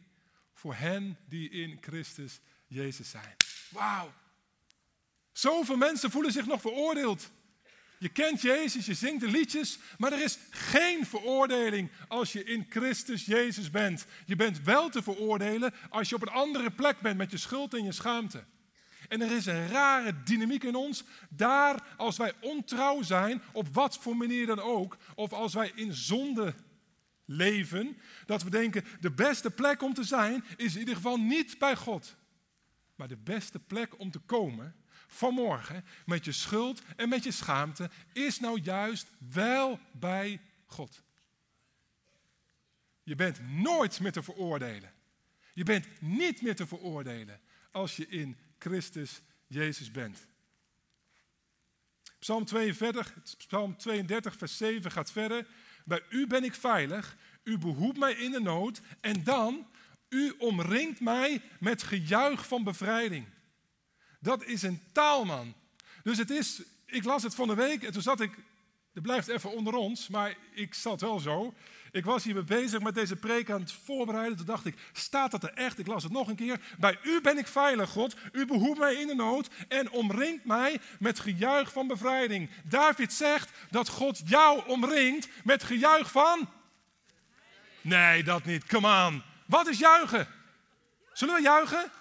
voor 0.54 0.76
hen 0.76 1.18
die 1.28 1.50
in 1.50 1.78
Christus 1.82 2.40
Jezus 2.68 3.10
zijn. 3.10 3.36
Wauw. 3.70 4.14
Zoveel 5.32 5.78
mensen 5.78 6.12
voelen 6.12 6.32
zich 6.32 6.46
nog 6.46 6.62
veroordeeld. 6.62 7.32
Je 8.06 8.12
kent 8.12 8.42
Jezus, 8.42 8.86
je 8.86 8.94
zingt 8.94 9.20
de 9.20 9.28
liedjes, 9.28 9.80
maar 9.98 10.12
er 10.12 10.24
is 10.24 10.38
geen 10.50 11.06
veroordeling 11.06 11.92
als 12.08 12.34
je 12.34 12.44
in 12.44 12.66
Christus 12.70 13.26
Jezus 13.26 13.70
bent. 13.70 14.06
Je 14.26 14.36
bent 14.36 14.62
wel 14.62 14.90
te 14.90 15.04
veroordelen 15.04 15.74
als 15.90 16.10
je 16.10 16.16
op 16.16 16.22
een 16.22 16.28
andere 16.28 16.72
plek 16.72 17.00
bent 17.00 17.18
met 17.18 17.32
je 17.32 17.38
schuld 17.38 17.74
en 17.74 17.84
je 17.84 17.92
schaamte. 17.92 18.44
En 19.08 19.22
er 19.22 19.32
is 19.32 19.46
een 19.46 19.68
rare 19.68 20.24
dynamiek 20.24 20.64
in 20.64 20.76
ons. 20.76 21.04
Daar, 21.30 21.96
als 21.98 22.18
wij 22.18 22.34
ontrouw 22.42 23.02
zijn, 23.02 23.42
op 23.52 23.68
wat 23.74 23.98
voor 23.98 24.18
manier 24.18 24.46
dan 24.46 24.60
ook, 24.60 24.98
of 25.16 25.34
als 25.34 25.54
wij 25.54 25.72
in 25.76 25.94
zonde 25.94 26.54
leven, 27.26 27.98
dat 28.26 28.44
we 28.44 28.50
denken, 28.50 28.86
de 29.00 29.12
beste 29.12 29.52
plek 29.52 29.82
om 29.82 29.94
te 29.94 30.04
zijn 30.04 30.44
is 30.58 30.74
in 30.74 30.80
ieder 30.80 30.96
geval 30.96 31.18
niet 31.18 31.60
bij 31.60 31.76
God. 31.76 32.16
Maar 32.96 33.08
de 33.08 33.18
beste 33.18 33.60
plek 33.60 34.00
om 34.00 34.12
te 34.12 34.20
komen 34.20 34.76
vanmorgen 35.08 35.86
met 36.06 36.26
je 36.26 36.32
schuld 36.32 36.82
en 36.96 37.10
met 37.10 37.24
je 37.24 37.32
schaamte 37.32 37.90
is 38.14 38.40
nou 38.40 38.60
juist 38.60 39.08
wel 39.18 39.80
bij 39.92 40.42
God. 40.66 41.04
Je 43.04 43.16
bent 43.16 43.40
nooit 43.48 44.00
meer 44.00 44.12
te 44.12 44.24
veroordelen. 44.24 44.94
Je 45.54 45.64
bent 45.64 45.88
niet 46.02 46.42
meer 46.42 46.56
te 46.56 46.68
veroordelen 46.68 47.40
als 47.72 47.96
je 47.96 48.08
in 48.08 48.38
Christus 48.58 49.22
Jezus 49.48 49.92
bent. 49.92 50.28
Psalm 52.20 52.46
42, 52.46 53.14
Psalm 53.38 53.78
32, 53.78 54.36
vers 54.36 54.58
7 54.58 54.92
gaat 54.92 55.12
verder. 55.12 55.48
Bij 55.86 56.02
u 56.10 56.28
ben 56.28 56.44
ik 56.44 56.54
veilig, 56.54 57.18
u 57.44 57.58
behoedt 57.58 57.98
mij 57.98 58.14
in 58.14 58.32
de 58.32 58.42
nood 58.42 58.82
en 59.02 59.24
dan, 59.24 59.68
u 60.10 60.34
omringt 60.38 61.00
mij 61.00 61.42
met 61.60 61.84
gejuich 61.84 62.48
van 62.48 62.64
bevrijding. 62.64 63.26
Dat 64.20 64.44
is 64.44 64.62
een 64.62 64.82
taalman. 64.92 65.54
Dus 66.04 66.18
het 66.18 66.30
is, 66.30 66.62
ik 66.86 67.04
las 67.04 67.24
het 67.24 67.36
van 67.36 67.48
de 67.48 67.56
week 67.56 67.84
en 67.84 67.92
toen 67.92 68.02
zat 68.02 68.22
ik, 68.22 68.32
het 68.94 69.04
blijft 69.04 69.28
even 69.28 69.52
onder 69.52 69.74
ons, 69.74 70.08
maar 70.08 70.36
ik 70.54 70.74
zat 70.74 71.02
wel 71.02 71.20
zo. 71.20 71.54
Ik 71.92 72.06
was 72.06 72.24
hiermee 72.24 72.44
bezig 72.44 72.82
met 72.82 72.96
deze 72.96 73.16
preek 73.16 73.52
aan 73.52 73.62
het 73.62 73.72
voorbereiden. 73.72 74.38
Toen 74.38 74.46
dacht 74.46 74.66
ik, 74.66 74.76
staat 74.94 75.32
dat 75.32 75.44
er 75.44 75.54
echt? 75.54 75.80
Ik 75.80 75.88
las 75.88 76.04
het 76.04 76.12
nog 76.12 76.28
een 76.28 76.36
keer. 76.36 76.60
Bij 76.80 77.00
u 77.04 77.22
ben 77.22 77.38
ik 77.38 77.48
veilig, 77.48 77.90
God. 77.90 78.16
U 78.32 78.46
behoedt 78.46 78.80
mij 78.80 78.94
in 78.96 79.08
de 79.08 79.16
nood 79.16 79.50
en 79.68 79.92
omringt 79.92 80.46
mij 80.46 80.80
met 81.00 81.20
gejuich 81.20 81.72
van 81.72 81.88
bevrijding. 81.88 82.50
David 82.64 83.14
zegt 83.14 83.52
dat 83.70 83.90
God 83.90 84.22
jou 84.26 84.68
omringt 84.68 85.28
met 85.44 85.64
gejuich 85.64 86.12
van... 86.12 86.50
Nee, 87.82 88.24
dat 88.24 88.46
niet. 88.46 88.66
Come 88.66 89.08
on. 89.08 89.24
Wat 89.46 89.68
is 89.68 89.80
juichen? 89.80 90.28
Zullen 91.14 91.36
we 91.36 91.42
juichen? 91.42 91.92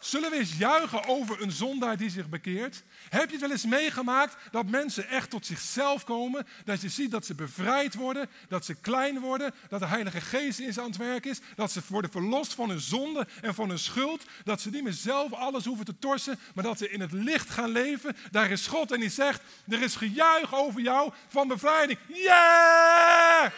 Zullen 0.00 0.30
we 0.30 0.36
eens 0.36 0.56
juichen 0.56 1.04
over 1.04 1.42
een 1.42 1.50
zondaar 1.50 1.96
die 1.96 2.10
zich 2.10 2.28
bekeert? 2.28 2.82
Heb 3.08 3.26
je 3.26 3.32
het 3.32 3.40
wel 3.40 3.50
eens 3.50 3.64
meegemaakt 3.64 4.36
dat 4.50 4.66
mensen 4.66 5.08
echt 5.08 5.30
tot 5.30 5.46
zichzelf 5.46 6.04
komen? 6.04 6.46
Dat 6.64 6.80
je 6.80 6.88
ziet 6.88 7.10
dat 7.10 7.26
ze 7.26 7.34
bevrijd 7.34 7.94
worden, 7.94 8.28
dat 8.48 8.64
ze 8.64 8.74
klein 8.74 9.18
worden, 9.18 9.54
dat 9.68 9.80
de 9.80 9.86
Heilige 9.86 10.20
Geest 10.20 10.58
in 10.58 10.72
ze 10.72 10.80
aan 10.80 10.86
het 10.86 10.96
werk 10.96 11.26
is, 11.26 11.40
dat 11.56 11.72
ze 11.72 11.80
worden 11.86 12.10
verlost 12.10 12.54
van 12.54 12.68
hun 12.68 12.80
zonde 12.80 13.26
en 13.40 13.54
van 13.54 13.68
hun 13.68 13.78
schuld, 13.78 14.24
dat 14.44 14.60
ze 14.60 14.70
niet 14.70 14.82
meer 14.82 14.92
zelf 14.92 15.32
alles 15.32 15.64
hoeven 15.64 15.84
te 15.84 15.98
torsen, 15.98 16.38
maar 16.54 16.64
dat 16.64 16.78
ze 16.78 16.90
in 16.90 17.00
het 17.00 17.12
licht 17.12 17.50
gaan 17.50 17.70
leven. 17.70 18.16
Daar 18.30 18.50
is 18.50 18.66
God 18.66 18.92
en 18.92 19.00
die 19.00 19.10
zegt, 19.10 19.42
er 19.68 19.82
is 19.82 19.96
gejuich 19.96 20.54
over 20.54 20.80
jou 20.80 21.12
van 21.28 21.48
bevrijding. 21.48 21.98
Yeah! 22.06 23.50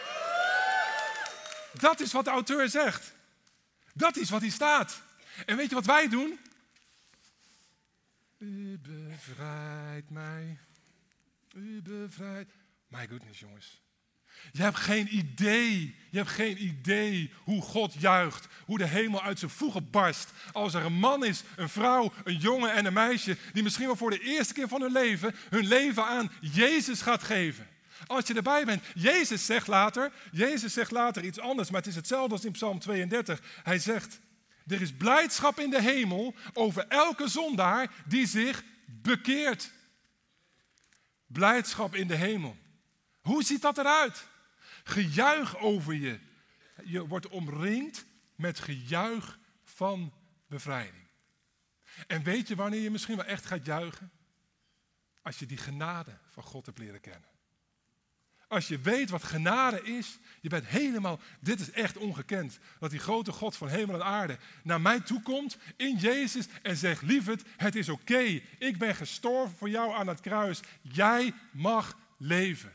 Dat 1.73 1.99
is 1.99 2.11
wat 2.11 2.25
de 2.25 2.31
auteur 2.31 2.69
zegt. 2.69 3.13
Dat 3.93 4.17
is 4.17 4.29
wat 4.29 4.41
hij 4.41 4.49
staat. 4.49 5.01
En 5.45 5.57
weet 5.57 5.69
je 5.69 5.75
wat 5.75 5.85
wij 5.85 6.07
doen? 6.07 6.39
U 8.37 8.77
bevrijdt 8.77 10.09
mij. 10.09 10.57
U 11.53 11.81
bevrijdt. 11.81 12.51
My 12.87 13.07
goodness, 13.07 13.39
jongens. 13.39 13.81
Je 14.51 14.61
hebt 14.61 14.77
geen 14.77 15.15
idee, 15.15 15.95
je 16.09 16.17
hebt 16.17 16.29
geen 16.29 16.63
idee 16.63 17.31
hoe 17.43 17.61
God 17.61 17.93
juicht, 17.93 18.47
hoe 18.65 18.77
de 18.77 18.85
hemel 18.85 19.21
uit 19.21 19.39
zijn 19.39 19.51
voegen 19.51 19.89
barst. 19.89 20.31
Als 20.51 20.73
er 20.73 20.85
een 20.85 20.93
man 20.93 21.25
is, 21.25 21.43
een 21.55 21.69
vrouw, 21.69 22.13
een 22.23 22.37
jongen 22.37 22.73
en 22.73 22.85
een 22.85 22.93
meisje, 22.93 23.37
die 23.53 23.63
misschien 23.63 23.85
wel 23.85 23.95
voor 23.95 24.09
de 24.09 24.19
eerste 24.19 24.53
keer 24.53 24.67
van 24.67 24.81
hun 24.81 24.91
leven 24.91 25.35
hun 25.49 25.67
leven 25.67 26.05
aan 26.05 26.31
Jezus 26.41 27.01
gaat 27.01 27.23
geven. 27.23 27.67
Als 28.07 28.27
je 28.27 28.33
erbij 28.33 28.65
bent, 28.65 28.83
Jezus 28.95 29.45
zegt 29.45 29.67
later, 29.67 30.11
Jezus 30.31 30.73
zegt 30.73 30.91
later 30.91 31.23
iets 31.23 31.39
anders, 31.39 31.69
maar 31.69 31.79
het 31.79 31.89
is 31.89 31.95
hetzelfde 31.95 32.33
als 32.33 32.45
in 32.45 32.51
Psalm 32.51 32.79
32. 32.79 33.41
Hij 33.63 33.79
zegt, 33.79 34.19
er 34.67 34.81
is 34.81 34.93
blijdschap 34.93 35.59
in 35.59 35.69
de 35.69 35.81
hemel 35.81 36.35
over 36.53 36.87
elke 36.87 37.27
zondaar 37.27 38.03
die 38.05 38.27
zich 38.27 38.63
bekeert. 38.85 39.71
Blijdschap 41.25 41.95
in 41.95 42.07
de 42.07 42.15
hemel. 42.15 42.57
Hoe 43.21 43.43
ziet 43.43 43.61
dat 43.61 43.77
eruit? 43.77 44.27
Gejuich 44.83 45.57
over 45.57 45.93
je. 45.93 46.19
Je 46.83 47.07
wordt 47.07 47.27
omringd 47.27 48.05
met 48.35 48.59
gejuich 48.59 49.39
van 49.63 50.13
bevrijding. 50.47 51.07
En 52.07 52.23
weet 52.23 52.47
je 52.47 52.55
wanneer 52.55 52.81
je 52.81 52.91
misschien 52.91 53.15
wel 53.15 53.25
echt 53.25 53.45
gaat 53.45 53.65
juichen? 53.65 54.11
Als 55.21 55.39
je 55.39 55.45
die 55.45 55.57
genade 55.57 56.17
van 56.29 56.43
God 56.43 56.65
hebt 56.65 56.77
leren 56.77 57.01
kennen. 57.01 57.29
Als 58.53 58.67
je 58.67 58.79
weet 58.79 59.09
wat 59.09 59.23
genade 59.23 59.83
is, 59.83 60.19
je 60.41 60.49
bent 60.49 60.65
helemaal, 60.65 61.19
dit 61.39 61.59
is 61.59 61.71
echt 61.71 61.97
ongekend. 61.97 62.59
Dat 62.79 62.89
die 62.89 62.99
grote 62.99 63.31
God 63.31 63.55
van 63.55 63.67
hemel 63.67 63.95
en 63.95 64.03
aarde 64.03 64.37
naar 64.63 64.81
mij 64.81 64.99
toe 64.99 65.21
komt 65.21 65.57
in 65.75 65.97
Jezus 65.97 66.47
en 66.61 66.77
zegt, 66.77 67.01
lieverd, 67.01 67.43
het 67.57 67.75
is 67.75 67.89
oké. 67.89 68.41
Ik 68.57 68.77
ben 68.77 68.95
gestorven 68.95 69.57
voor 69.57 69.69
jou 69.69 69.93
aan 69.93 70.07
het 70.07 70.19
kruis. 70.19 70.59
Jij 70.81 71.33
mag 71.51 71.97
leven. 72.17 72.73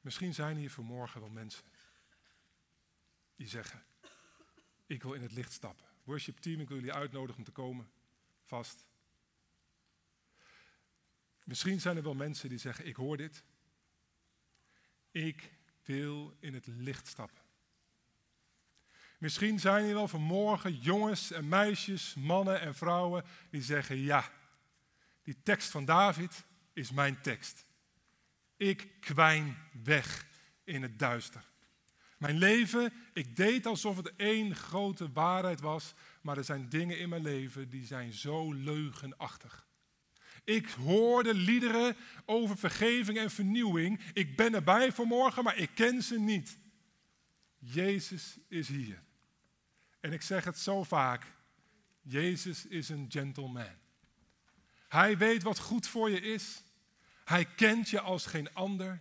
Misschien 0.00 0.34
zijn 0.34 0.56
hier 0.56 0.70
vanmorgen 0.70 1.20
wel 1.20 1.30
mensen 1.30 1.64
die 3.36 3.48
zeggen, 3.48 3.82
ik 4.86 5.02
wil 5.02 5.12
in 5.12 5.22
het 5.22 5.32
licht 5.32 5.52
stappen. 5.52 5.86
Worship 6.04 6.38
team, 6.38 6.60
ik 6.60 6.68
wil 6.68 6.76
jullie 6.76 6.92
uitnodigen 6.92 7.38
om 7.38 7.44
te 7.44 7.50
komen. 7.50 7.90
Vast. 8.44 8.88
Misschien 11.50 11.80
zijn 11.80 11.96
er 11.96 12.02
wel 12.02 12.14
mensen 12.14 12.48
die 12.48 12.58
zeggen, 12.58 12.86
ik 12.86 12.96
hoor 12.96 13.16
dit. 13.16 13.42
Ik 15.10 15.52
wil 15.84 16.36
in 16.40 16.54
het 16.54 16.66
licht 16.66 17.06
stappen. 17.06 17.42
Misschien 19.18 19.60
zijn 19.60 19.84
er 19.84 19.94
wel 19.94 20.08
vanmorgen 20.08 20.76
jongens 20.76 21.30
en 21.30 21.48
meisjes, 21.48 22.14
mannen 22.14 22.60
en 22.60 22.74
vrouwen 22.74 23.24
die 23.50 23.62
zeggen, 23.62 23.96
ja, 23.96 24.32
die 25.22 25.42
tekst 25.42 25.70
van 25.70 25.84
David 25.84 26.44
is 26.72 26.90
mijn 26.90 27.20
tekst. 27.20 27.66
Ik 28.56 29.00
kwijn 29.00 29.56
weg 29.82 30.26
in 30.64 30.82
het 30.82 30.98
duister. 30.98 31.44
Mijn 32.18 32.38
leven, 32.38 32.92
ik 33.12 33.36
deed 33.36 33.66
alsof 33.66 33.96
het 33.96 34.16
één 34.16 34.56
grote 34.56 35.12
waarheid 35.12 35.60
was, 35.60 35.94
maar 36.20 36.36
er 36.36 36.44
zijn 36.44 36.68
dingen 36.68 36.98
in 36.98 37.08
mijn 37.08 37.22
leven 37.22 37.70
die 37.70 37.86
zijn 37.86 38.12
zo 38.12 38.52
leugenachtig. 38.52 39.68
Ik 40.44 40.66
hoorde 40.68 41.34
liederen 41.34 41.96
over 42.24 42.58
vergeving 42.58 43.18
en 43.18 43.30
vernieuwing. 43.30 44.00
Ik 44.12 44.36
ben 44.36 44.54
erbij 44.54 44.92
vanmorgen, 44.92 45.44
maar 45.44 45.56
ik 45.56 45.70
ken 45.74 46.02
ze 46.02 46.18
niet. 46.18 46.58
Jezus 47.58 48.38
is 48.48 48.68
hier. 48.68 49.02
En 50.00 50.12
ik 50.12 50.22
zeg 50.22 50.44
het 50.44 50.58
zo 50.58 50.82
vaak. 50.82 51.26
Jezus 52.02 52.66
is 52.66 52.88
een 52.88 53.06
gentleman. 53.08 53.78
Hij 54.88 55.18
weet 55.18 55.42
wat 55.42 55.58
goed 55.58 55.86
voor 55.86 56.10
je 56.10 56.20
is. 56.20 56.62
Hij 57.24 57.44
kent 57.44 57.90
je 57.90 58.00
als 58.00 58.26
geen 58.26 58.54
ander. 58.54 59.00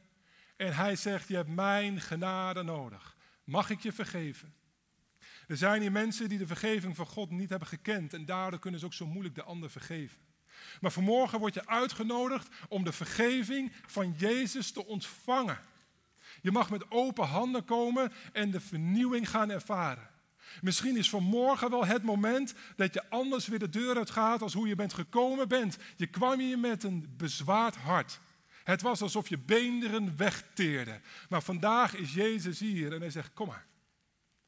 En 0.57 0.75
hij 0.75 0.95
zegt, 0.95 1.27
je 1.27 1.35
hebt 1.35 1.49
mijn 1.49 2.01
genade 2.01 2.63
nodig. 2.63 3.17
Mag 3.43 3.69
ik 3.69 3.79
je 3.79 3.91
vergeven? 3.91 4.53
Er 5.47 5.57
zijn 5.57 5.81
hier 5.81 5.91
mensen 5.91 6.29
die 6.29 6.37
de 6.37 6.47
vergeving 6.47 6.95
van 6.95 7.05
God 7.05 7.29
niet 7.29 7.49
hebben 7.49 7.67
gekend 7.67 8.13
en 8.13 8.25
daardoor 8.25 8.59
kunnen 8.59 8.79
ze 8.79 8.85
ook 8.85 8.93
zo 8.93 9.05
moeilijk 9.07 9.35
de 9.35 9.43
ander 9.43 9.69
vergeven. 9.69 10.19
Maar 10.81 10.91
vanmorgen 10.91 11.39
word 11.39 11.53
je 11.53 11.67
uitgenodigd 11.67 12.47
om 12.67 12.83
de 12.83 12.91
vergeving 12.91 13.71
van 13.85 14.13
Jezus 14.17 14.71
te 14.71 14.85
ontvangen. 14.85 15.59
Je 16.41 16.51
mag 16.51 16.69
met 16.69 16.91
open 16.91 17.25
handen 17.25 17.65
komen 17.65 18.11
en 18.33 18.51
de 18.51 18.59
vernieuwing 18.59 19.29
gaan 19.29 19.49
ervaren. 19.49 20.09
Misschien 20.61 20.97
is 20.97 21.09
vanmorgen 21.09 21.69
wel 21.69 21.85
het 21.85 22.03
moment 22.03 22.53
dat 22.75 22.93
je 22.93 23.09
anders 23.09 23.47
weer 23.47 23.59
de 23.59 23.69
deur 23.69 23.97
uit 23.97 24.09
gaat 24.09 24.41
als 24.41 24.53
hoe 24.53 24.67
je 24.67 24.75
bent 24.75 24.93
gekomen 24.93 25.47
bent. 25.47 25.77
Je 25.95 26.07
kwam 26.07 26.39
hier 26.39 26.59
met 26.59 26.83
een 26.83 27.13
bezwaard 27.17 27.75
hart. 27.75 28.19
Het 28.63 28.81
was 28.81 29.01
alsof 29.01 29.29
je 29.29 29.37
beenderen 29.37 30.17
wegteerden. 30.17 31.01
Maar 31.29 31.41
vandaag 31.41 31.95
is 31.95 32.13
Jezus 32.13 32.59
hier 32.59 32.93
en 32.93 32.99
hij 32.99 33.09
zegt: 33.09 33.33
Kom 33.33 33.47
maar. 33.47 33.67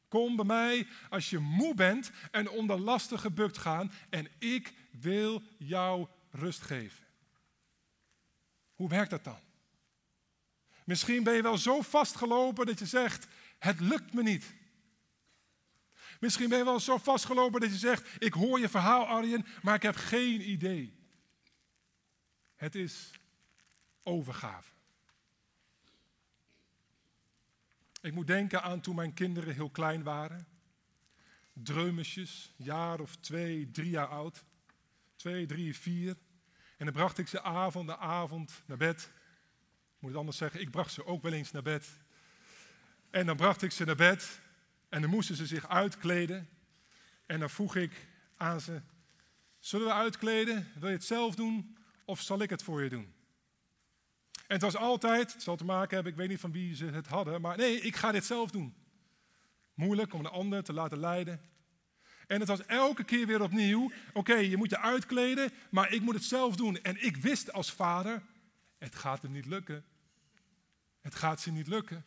Kom 0.08 0.36
bij 0.36 0.46
mij 0.46 0.88
als 1.10 1.30
je 1.30 1.40
moe 1.40 1.76
bent 1.76 2.12
en 2.32 2.50
onder 2.50 2.80
lasten 2.80 3.20
gebukt 3.20 3.58
gaan 3.58 3.92
en 4.10 4.28
ik 4.40 4.74
wil 4.92 5.42
jou 5.58 6.08
rust 6.32 6.62
geven. 6.62 7.06
Hoe 8.74 8.90
werkt 8.90 9.10
dat 9.10 9.24
dan? 9.24 9.40
Misschien 10.84 11.24
ben 11.24 11.34
je 11.34 11.42
wel 11.42 11.58
zo 11.58 11.82
vastgelopen 11.82 12.66
dat 12.66 12.80
je 12.80 12.86
zegt: 12.86 13.28
Het 13.60 13.80
lukt 13.80 14.14
me 14.14 14.24
niet. 14.24 14.54
Misschien 16.20 16.50
ben 16.50 16.58
je 16.58 16.64
wel 16.64 16.80
zo 16.80 16.98
vastgelopen 16.98 17.62
dat 17.62 17.70
je 17.70 17.78
zegt: 17.78 18.08
Ik 18.20 18.34
hoor 18.34 18.60
je 18.60 18.70
verhaal, 18.70 19.06
Arjen, 19.06 19.46
maar 19.62 19.76
ik 19.76 19.82
heb 19.82 19.96
geen 19.96 20.50
idee. 20.50 21.00
Het 22.56 22.76
is 22.76 23.12
overgave. 24.04 24.70
Ik 28.02 28.14
moet 28.14 28.28
denken 28.28 28.64
aan 28.64 28.82
toen 28.82 28.96
mijn 28.96 29.14
kinderen 29.14 29.54
heel 29.54 29.70
klein 29.70 30.04
waren. 30.04 30.48
Dreumesjes, 31.54 32.54
jaar 32.56 33.00
of 33.00 33.16
twee, 33.16 33.72
drie 33.72 33.90
jaar 33.90 34.08
oud. 34.08 34.44
Twee, 35.22 35.46
drie, 35.46 35.76
vier. 35.76 36.18
En 36.78 36.86
dan 36.86 36.94
bracht 36.94 37.18
ik 37.18 37.28
ze 37.28 37.42
avond 37.42 37.86
na 37.88 37.98
avond 37.98 38.64
naar 38.66 38.78
bed. 38.78 39.12
Moet 40.00 40.10
het 40.10 40.20
anders 40.20 40.38
zeggen, 40.38 40.62
ik 40.62 40.72
bracht 40.72 40.94
ze 40.94 41.06
ook 41.06 41.22
wel 41.22 41.34
eens 41.34 41.52
naar 41.52 41.62
bed. 41.62 41.88
En 43.10 43.26
dan 43.26 43.36
bracht 43.36 43.62
ik 43.62 43.72
ze 43.72 43.86
naar 43.86 43.96
bed 43.96 44.42
en 44.90 45.02
dan 45.02 45.10
moesten 45.10 45.36
ze 45.36 45.46
zich 45.46 45.68
uitkleden. 45.68 46.50
En 47.26 47.40
dan 47.40 47.50
vroeg 47.50 47.76
ik 47.76 48.08
aan 48.38 48.62
ze: 48.62 48.82
Zullen 49.60 49.88
we 49.88 49.94
uitkleden? 49.94 50.72
Wil 50.80 50.90
je 50.90 50.96
het 50.96 51.06
zelf 51.06 51.36
doen 51.36 51.78
of 52.06 52.22
zal 52.22 52.42
ik 52.42 52.50
het 52.50 52.64
voor 52.64 52.84
je 52.84 52.90
doen? 52.90 53.14
En 54.34 54.58
het 54.58 54.62
was 54.62 54.76
altijd, 54.76 55.34
het 55.34 55.44
zal 55.44 55.56
te 55.56 55.66
maken 55.66 55.94
hebben, 55.94 56.12
ik 56.12 56.18
weet 56.18 56.30
niet 56.30 56.40
van 56.40 56.52
wie 56.52 56.76
ze 56.76 56.86
het 56.86 57.08
hadden, 57.08 57.42
maar 57.42 57.58
nee, 57.58 57.82
ik 57.82 57.96
ga 57.96 58.12
dit 58.12 58.26
zelf 58.26 58.52
doen. 58.52 58.76
Moeilijk 59.74 60.14
om 60.14 60.20
een 60.20 60.32
ander 60.32 60.64
te 60.64 60.74
laten 60.74 61.00
leiden. 61.00 61.42
En 62.32 62.40
het 62.40 62.50
was 62.50 62.66
elke 62.66 63.04
keer 63.04 63.28
weer 63.28 63.42
opnieuw, 63.42 63.92
oké, 64.14 64.34
je 64.36 64.58
moet 64.58 64.70
je 64.70 64.80
uitkleden, 64.80 65.52
maar 65.70 65.94
ik 65.94 66.02
moet 66.02 66.14
het 66.14 66.24
zelf 66.24 66.56
doen. 66.56 66.82
En 66.82 67.04
ik 67.06 67.18
wist 67.18 67.54
als 67.54 67.72
vader, 67.72 68.22
het 68.78 68.96
gaat 68.96 69.22
hem 69.22 69.32
niet 69.32 69.46
lukken. 69.46 69.84
Het 71.02 71.16
gaat 71.16 71.42
ze 71.42 71.52
niet 71.52 71.68
lukken. 71.68 72.06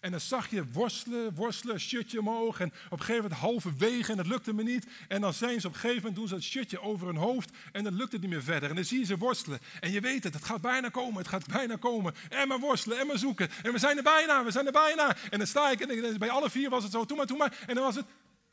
En 0.00 0.10
dan 0.10 0.20
zag 0.20 0.50
je 0.50 0.70
worstelen, 0.70 1.34
worstelen, 1.34 1.80
shirtje 1.80 2.18
omhoog. 2.18 2.60
En 2.60 2.66
op 2.66 2.98
een 2.98 2.98
gegeven 2.98 3.22
moment 3.22 3.40
halverwege 3.40 4.12
en 4.12 4.18
het 4.18 4.26
lukte 4.26 4.54
me 4.54 4.62
niet. 4.62 4.86
En 5.08 5.20
dan 5.20 5.32
zijn 5.32 5.60
ze 5.60 5.66
op 5.66 5.72
een 5.72 5.80
gegeven 5.80 6.02
moment, 6.02 6.16
doen 6.16 6.28
ze 6.28 6.34
het 6.34 6.44
shirtje 6.44 6.80
over 6.80 7.06
hun 7.06 7.16
hoofd. 7.16 7.50
En 7.72 7.84
dan 7.84 7.94
lukt 7.94 8.12
het 8.12 8.20
niet 8.20 8.30
meer 8.30 8.42
verder. 8.42 8.68
En 8.68 8.74
dan 8.74 8.84
zie 8.84 8.98
je 8.98 9.04
ze 9.04 9.16
worstelen. 9.16 9.58
En 9.80 9.90
je 9.90 10.00
weet 10.00 10.24
het, 10.24 10.34
het 10.34 10.44
gaat 10.44 10.60
bijna 10.60 10.88
komen, 10.88 11.18
het 11.18 11.28
gaat 11.28 11.46
bijna 11.46 11.76
komen. 11.76 12.14
En 12.28 12.48
maar 12.48 12.58
worstelen, 12.58 12.98
en 12.98 13.06
maar 13.06 13.18
zoeken. 13.18 13.50
En 13.62 13.72
we 13.72 13.78
zijn 13.78 13.96
er 13.96 14.02
bijna, 14.02 14.44
we 14.44 14.50
zijn 14.50 14.66
er 14.66 14.72
bijna. 14.72 15.16
En 15.30 15.38
dan 15.38 15.46
sta 15.46 15.70
ik, 15.70 15.80
en 15.80 16.18
bij 16.18 16.30
alle 16.30 16.50
vier 16.50 16.70
was 16.70 16.82
het 16.82 16.92
zo, 16.92 17.04
doe 17.04 17.16
maar, 17.16 17.36
maar. 17.36 17.58
En 17.66 17.74
dan 17.74 17.84
was 17.84 17.94
het, 17.94 18.06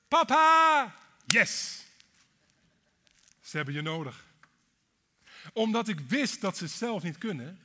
papa, 0.07 0.95
yes. 1.25 1.83
Ze 3.41 3.55
hebben 3.57 3.73
je 3.73 3.81
nodig. 3.81 4.25
Omdat 5.53 5.87
ik 5.87 5.99
wist 5.99 6.41
dat 6.41 6.57
ze 6.57 6.63
het 6.63 6.73
zelf 6.73 7.03
niet 7.03 7.17
kunnen 7.17 7.59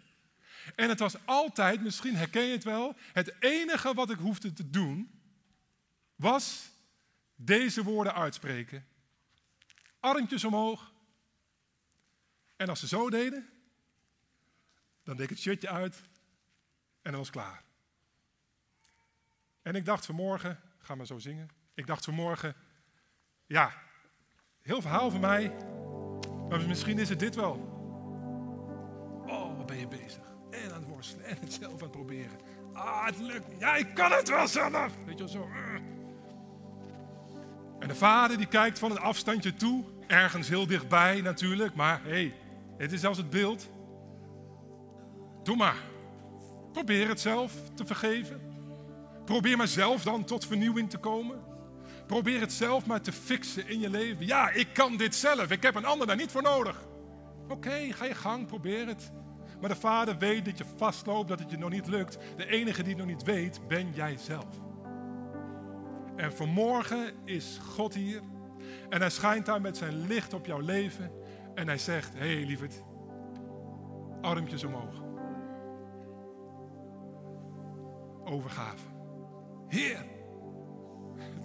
en 0.74 0.88
het 0.88 0.98
was 0.98 1.26
altijd, 1.26 1.82
misschien 1.82 2.16
herken 2.16 2.42
je 2.42 2.52
het 2.52 2.64
wel, 2.64 2.96
het 3.12 3.34
enige 3.38 3.94
wat 3.94 4.10
ik 4.10 4.18
hoefde 4.18 4.52
te 4.52 4.70
doen, 4.70 5.20
was 6.16 6.70
deze 7.34 7.82
woorden 7.82 8.14
uitspreken. 8.14 8.86
Armpjes 10.00 10.44
omhoog. 10.44 10.92
En 12.56 12.68
als 12.68 12.80
ze 12.80 12.86
zo 12.86 13.10
deden, 13.10 13.48
dan 15.02 15.16
deed 15.16 15.24
ik 15.24 15.30
het 15.30 15.40
shirtje 15.40 15.68
uit 15.68 16.02
en 17.02 17.10
dan 17.10 17.20
was 17.20 17.30
klaar. 17.30 17.62
En 19.62 19.74
ik 19.74 19.84
dacht 19.84 20.06
vanmorgen, 20.06 20.60
ga 20.78 20.94
maar 20.94 21.06
zo 21.06 21.18
zingen. 21.18 21.50
Ik 21.74 21.86
dacht 21.86 22.04
vanmorgen, 22.04 22.54
ja, 23.46 23.72
heel 24.62 24.80
verhaal 24.80 25.10
van 25.10 25.20
mij, 25.20 25.56
maar 26.48 26.60
misschien 26.60 26.98
is 26.98 27.08
het 27.08 27.18
dit 27.18 27.34
wel. 27.34 27.68
Oh, 29.26 29.56
wat 29.56 29.66
ben 29.66 29.78
je 29.78 29.88
bezig? 29.88 30.30
en 30.50 30.72
aan 30.72 30.80
het 30.80 30.88
worstelen 30.88 31.24
en 31.24 31.36
het 31.40 31.52
zelf 31.52 31.72
aan 31.72 31.80
het 31.80 31.90
proberen. 31.90 32.38
Ah, 32.72 33.06
het 33.06 33.18
lukt. 33.18 33.46
Ja, 33.58 33.76
ik 33.76 33.94
kan 33.94 34.12
het 34.12 34.28
wel 34.28 34.48
zelf. 34.48 34.92
Weet 35.06 35.18
je 35.18 35.24
wel 35.24 35.28
zo. 35.28 35.48
En 37.78 37.88
de 37.88 37.94
vader 37.94 38.36
die 38.36 38.46
kijkt 38.46 38.78
van 38.78 38.90
een 38.90 38.98
afstandje 38.98 39.54
toe, 39.54 39.84
ergens 40.06 40.48
heel 40.48 40.66
dichtbij 40.66 41.20
natuurlijk, 41.20 41.74
maar 41.74 42.00
hé, 42.02 42.10
hey, 42.10 42.34
het 42.76 42.92
is 42.92 43.00
zelfs 43.00 43.18
het 43.18 43.30
beeld. 43.30 43.68
Doe 45.42 45.56
maar. 45.56 45.76
Probeer 46.72 47.08
het 47.08 47.20
zelf 47.20 47.52
te 47.74 47.86
vergeven. 47.86 48.40
Probeer 49.24 49.56
maar 49.56 49.68
zelf 49.68 50.02
dan 50.02 50.24
tot 50.24 50.46
vernieuwing 50.46 50.90
te 50.90 50.98
komen. 50.98 51.49
Probeer 52.10 52.40
het 52.40 52.52
zelf 52.52 52.86
maar 52.86 53.00
te 53.00 53.12
fixen 53.12 53.68
in 53.68 53.80
je 53.80 53.90
leven. 53.90 54.26
Ja, 54.26 54.50
ik 54.50 54.68
kan 54.72 54.96
dit 54.96 55.14
zelf. 55.14 55.50
Ik 55.50 55.62
heb 55.62 55.74
een 55.74 55.84
ander 55.84 56.06
daar 56.06 56.16
niet 56.16 56.30
voor 56.30 56.42
nodig. 56.42 56.88
Oké, 57.48 57.92
ga 57.92 58.04
je 58.04 58.14
gang, 58.14 58.46
probeer 58.46 58.86
het. 58.86 59.12
Maar 59.60 59.68
de 59.68 59.76
Vader 59.76 60.18
weet 60.18 60.44
dat 60.44 60.58
je 60.58 60.64
vastloopt, 60.76 61.28
dat 61.28 61.38
het 61.38 61.50
je 61.50 61.58
nog 61.58 61.70
niet 61.70 61.86
lukt. 61.86 62.18
De 62.36 62.46
enige 62.46 62.82
die 62.82 62.94
het 62.94 63.02
nog 63.02 63.12
niet 63.12 63.22
weet, 63.22 63.60
ben 63.68 63.92
jij 63.92 64.16
zelf. 64.16 64.54
En 66.16 66.32
vanmorgen 66.32 67.12
is 67.24 67.58
God 67.68 67.94
hier. 67.94 68.20
En 68.88 69.00
hij 69.00 69.10
schijnt 69.10 69.46
daar 69.46 69.60
met 69.60 69.76
zijn 69.76 70.06
licht 70.06 70.32
op 70.32 70.46
jouw 70.46 70.60
leven. 70.60 71.12
En 71.54 71.66
hij 71.66 71.78
zegt, 71.78 72.12
hé 72.14 72.34
hey, 72.34 72.44
lieverd, 72.44 72.82
armpjes 74.20 74.64
omhoog. 74.64 75.02
Overgave. 78.24 78.84
Heer, 79.68 80.04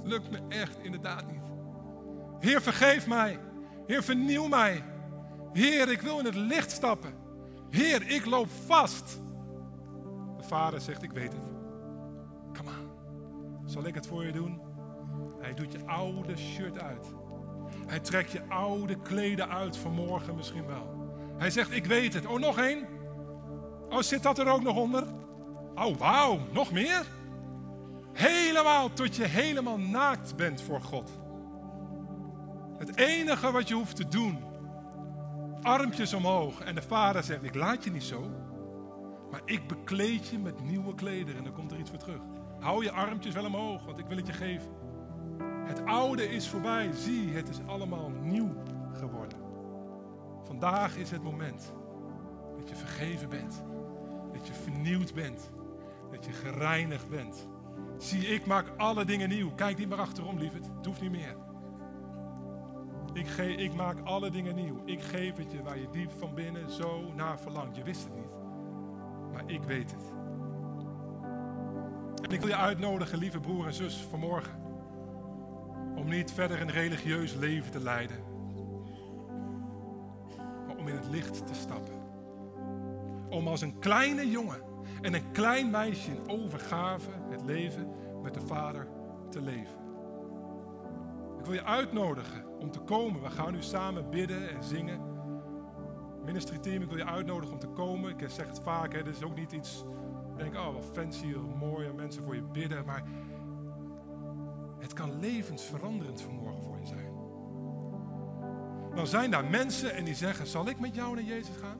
lukt 0.06 0.32
me 0.32 0.40
echt 0.48 0.78
inderdaad 0.82 1.32
niet. 1.32 1.44
Heer, 2.40 2.62
vergeef 2.62 3.08
mij. 3.08 3.40
Heer, 3.88 4.04
vernieuw 4.04 4.48
mij. 4.48 4.84
Heer, 5.54 5.92
ik 5.92 6.02
wil 6.02 6.20
in 6.20 6.26
het 6.26 6.36
licht 6.36 6.72
stappen. 6.72 7.14
Heer, 7.70 8.10
ik 8.10 8.26
loop 8.26 8.48
vast. 8.66 9.22
De 10.38 10.44
vader 10.44 10.82
zegt, 10.82 11.04
ik 11.04 11.12
weet 11.12 11.34
het. 11.34 11.54
Kom 12.58 12.68
aan. 12.68 12.90
Zal 13.66 13.86
ik 13.86 13.96
het 13.96 14.08
voor 14.08 14.26
je 14.26 14.32
doen? 14.32 14.62
Hij 15.40 15.54
doet 15.54 15.72
je 15.72 15.86
oude 15.86 16.38
shirt 16.38 16.82
uit. 16.82 17.14
Hij 17.88 18.00
trekt 18.00 18.32
je 18.32 18.42
oude 18.50 19.02
kleden 19.02 19.50
uit 19.50 19.78
vanmorgen 19.78 20.36
misschien 20.36 20.66
wel. 20.66 20.96
Hij 21.38 21.50
zegt, 21.50 21.72
ik 21.72 21.86
weet 21.86 22.14
het. 22.14 22.26
Oh, 22.26 22.40
nog 22.40 22.58
één? 22.58 22.88
Oh, 23.90 24.02
zit 24.02 24.24
dat 24.24 24.40
er 24.40 24.48
ook 24.48 24.62
nog 24.62 24.76
onder? 24.76 25.04
Oh, 25.76 25.98
wauw, 25.98 26.40
nog 26.52 26.72
meer? 26.72 27.06
Helemaal 28.16 28.94
tot 28.94 29.16
je 29.16 29.26
helemaal 29.26 29.78
naakt 29.78 30.36
bent 30.36 30.62
voor 30.62 30.82
God. 30.82 31.10
Het 32.78 32.98
enige 32.98 33.52
wat 33.52 33.68
je 33.68 33.74
hoeft 33.74 33.96
te 33.96 34.08
doen 34.08 34.44
armpjes 35.62 36.14
omhoog. 36.14 36.60
En 36.60 36.76
de 36.76 36.82
vader 36.82 37.24
zegt, 37.24 37.44
ik 37.44 37.56
laat 37.56 37.84
je 37.84 37.92
niet 37.92 38.04
zo. 38.04 38.30
Maar 39.32 39.42
ik 39.46 39.68
bekleed 39.68 40.28
je 40.28 40.40
met 40.40 40.64
nieuwe 40.64 40.96
klederen. 40.96 41.38
En 41.38 41.44
dan 41.44 41.54
komt 41.54 41.72
er 41.72 41.80
iets 41.80 41.90
voor 41.90 42.00
terug. 42.00 42.22
Hou 42.60 42.84
je 42.84 42.92
armpjes 42.92 43.34
wel 43.34 43.46
omhoog, 43.46 43.86
want 43.86 44.00
ik 44.00 44.06
wil 44.06 44.18
het 44.18 44.28
je 44.28 44.34
geven. 44.34 44.70
Het 45.66 45.86
oude 45.86 46.30
is 46.30 46.48
voorbij. 46.48 46.92
Zie, 46.94 47.30
het 47.30 47.50
is 47.50 47.60
allemaal 47.66 48.10
nieuw 48.10 48.54
geworden. 48.94 49.38
Vandaag 50.44 50.98
is 50.98 51.12
het 51.12 51.24
moment 51.24 51.74
dat 52.58 52.70
je 52.70 52.76
vergeven 52.76 53.30
bent. 53.30 53.64
Dat 54.34 54.48
je 54.48 54.54
vernieuwd 54.54 55.14
bent. 55.14 55.52
Dat 56.12 56.26
je 56.26 56.32
gereinigd 56.32 57.10
bent. 57.10 57.48
Zie, 57.98 58.28
ik 58.28 58.46
maak 58.46 58.66
alle 58.78 59.06
dingen 59.06 59.30
nieuw. 59.30 59.52
Kijk 59.56 59.78
niet 59.78 59.90
meer 59.90 60.00
achterom, 60.00 60.38
lieverd. 60.38 60.66
Het 60.78 60.86
hoeft 60.86 61.02
niet 61.02 61.12
meer. 61.12 61.36
Ik, 63.14 63.28
ge, 63.28 63.56
ik 63.56 63.74
maak 63.74 63.98
alle 64.04 64.30
dingen 64.30 64.56
nieuw. 64.56 64.82
Ik 64.86 65.02
geef 65.02 65.38
het 65.38 65.52
je 65.52 65.64
waar 65.64 65.78
je 65.78 65.90
diep 65.92 66.12
van 66.12 66.34
binnen 66.34 66.72
zo 66.72 67.14
naar 67.16 67.40
verlangt. 67.40 67.76
Je 67.76 67.84
wist 67.84 68.04
het 68.04 68.16
niet, 68.16 68.32
maar 69.34 69.44
ik 69.46 69.64
weet 69.64 69.92
het. 69.92 70.14
En 72.22 72.32
ik 72.32 72.40
wil 72.40 72.50
je 72.50 72.56
uitnodigen, 72.56 73.18
lieve 73.18 73.40
broer 73.40 73.66
en 73.66 73.74
zus, 73.74 73.96
vanmorgen. 74.10 74.64
Om 75.96 76.10
niet 76.10 76.32
verder 76.32 76.62
een 76.62 76.72
religieus 76.72 77.34
leven 77.34 77.72
te 77.72 77.80
leiden. 77.80 78.18
Maar 80.68 80.76
om 80.76 80.88
in 80.88 80.96
het 80.96 81.08
licht 81.08 81.48
te 81.48 81.54
stappen. 81.54 81.94
Om 83.30 83.48
als 83.48 83.62
een 83.62 83.80
kleine 83.80 84.30
jongen 84.30 84.62
en 85.06 85.14
een 85.14 85.32
klein 85.32 85.70
meisje 85.70 86.12
in 86.12 86.30
overgave 86.30 87.10
het 87.30 87.42
leven 87.42 87.88
met 88.22 88.34
de 88.34 88.42
Vader 88.42 88.88
te 89.30 89.42
leven. 89.42 89.78
Ik 91.40 91.46
wil 91.46 91.54
je 91.54 91.64
uitnodigen 91.64 92.60
om 92.60 92.72
te 92.72 92.80
komen. 92.80 93.22
We 93.22 93.30
gaan 93.30 93.54
nu 93.54 93.62
samen 93.62 94.10
bidden 94.10 94.50
en 94.50 94.64
zingen. 94.64 95.02
Ministry 96.24 96.58
team, 96.58 96.82
ik 96.82 96.88
wil 96.88 96.98
je 96.98 97.06
uitnodigen 97.06 97.54
om 97.54 97.60
te 97.60 97.68
komen. 97.68 98.18
Ik 98.18 98.30
zeg 98.30 98.48
het 98.48 98.60
vaak, 98.60 98.94
hè, 98.94 99.04
dit 99.04 99.16
is 99.16 99.24
ook 99.24 99.36
niet 99.36 99.52
iets... 99.52 99.86
Denk, 100.38 100.56
oh, 100.56 100.74
wat 100.74 100.90
fancy, 100.94 101.36
mooie 101.60 101.94
mensen 101.94 102.24
voor 102.24 102.36
je 102.36 102.44
bidden. 102.44 102.86
Maar 102.86 103.04
Het 104.80 104.94
kan 104.94 105.20
levensveranderend 105.20 106.22
vanmorgen 106.22 106.64
voor 106.64 106.80
je 106.80 106.86
zijn. 106.86 107.14
Dan 108.96 109.08
zijn 109.08 109.32
daar 109.32 109.46
mensen 109.46 109.94
en 109.94 110.06
die 110.06 110.16
zeggen: 110.16 110.48
Zal 110.48 110.68
ik 110.68 110.80
met 110.80 110.96
jou 110.96 111.16
naar 111.16 111.24
Jezus 111.24 111.56
gaan? 111.56 111.80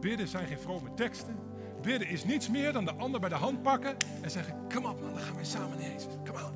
Bidden 0.00 0.28
zijn 0.28 0.46
geen 0.46 0.58
vrome 0.58 0.94
teksten. 0.94 1.48
Bidden 1.82 2.08
is 2.08 2.24
niets 2.24 2.48
meer 2.48 2.72
dan 2.72 2.84
de 2.84 2.92
ander 2.92 3.20
bij 3.20 3.28
de 3.28 3.34
hand 3.34 3.62
pakken 3.62 3.96
en 4.22 4.30
zeggen: 4.30 4.54
Kom 4.74 4.84
op 4.84 5.00
man, 5.00 5.12
dan 5.12 5.22
gaan 5.22 5.34
wij 5.34 5.44
samen 5.44 5.78
naar 5.78 5.90
Jezus. 5.90 6.12
Kom 6.26 6.36
aan. 6.36 6.54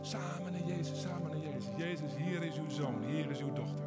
Samen 0.00 0.52
naar 0.52 0.76
Jezus, 0.76 1.00
samen 1.00 1.30
naar 1.30 1.52
Jezus. 1.52 1.70
Jezus, 1.76 2.10
hier 2.16 2.42
is 2.42 2.58
uw 2.58 2.68
zoon, 2.68 3.02
hier 3.04 3.30
is 3.30 3.40
uw 3.40 3.52
dochter. 3.52 3.84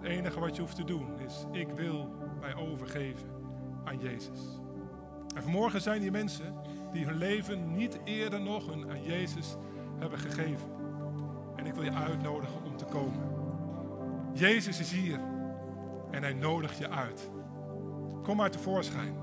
Het 0.00 0.10
enige 0.10 0.40
wat 0.40 0.56
je 0.56 0.62
hoeft 0.62 0.76
te 0.76 0.84
doen 0.84 1.20
is: 1.26 1.46
Ik 1.52 1.68
wil 1.68 2.08
mij 2.40 2.54
overgeven 2.54 3.28
aan 3.84 3.98
Jezus. 3.98 4.40
En 5.34 5.42
vanmorgen 5.42 5.80
zijn 5.80 6.00
die 6.00 6.10
mensen 6.10 6.54
die 6.92 7.04
hun 7.04 7.16
leven 7.16 7.74
niet 7.74 7.98
eerder 8.04 8.40
nog 8.40 8.72
aan 8.72 9.02
Jezus 9.02 9.56
hebben 9.98 10.18
gegeven. 10.18 10.70
En 11.56 11.66
ik 11.66 11.74
wil 11.74 11.84
je 11.84 11.92
uitnodigen 11.92 12.64
om 12.64 12.76
te 12.76 12.84
komen. 12.84 13.36
Jezus 14.32 14.80
is 14.80 14.92
hier 14.92 15.20
en 16.10 16.22
hij 16.22 16.32
nodigt 16.32 16.78
je 16.78 16.88
uit. 16.88 17.30
Kom 18.28 18.42
uit 18.42 18.52
de 18.52 18.58
voorschijn. 18.58 19.14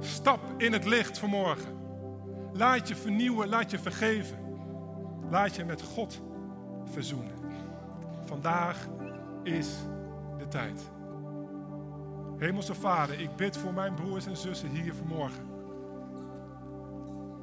Stap 0.00 0.40
in 0.56 0.72
het 0.72 0.84
licht 0.84 1.18
vanmorgen. 1.18 1.78
Laat 2.52 2.88
je 2.88 2.96
vernieuwen, 2.96 3.48
laat 3.48 3.70
je 3.70 3.78
vergeven. 3.78 4.38
Laat 5.30 5.56
je 5.56 5.64
met 5.64 5.82
God 5.82 6.22
verzoenen. 6.84 7.34
Vandaag 8.24 8.88
is 9.42 9.68
de 10.38 10.48
tijd. 10.48 10.90
Hemelse 12.38 12.74
Vader, 12.74 13.20
ik 13.20 13.36
bid 13.36 13.56
voor 13.56 13.72
mijn 13.72 13.94
broers 13.94 14.26
en 14.26 14.36
zussen 14.36 14.68
hier 14.68 14.94
vanmorgen. 14.94 15.44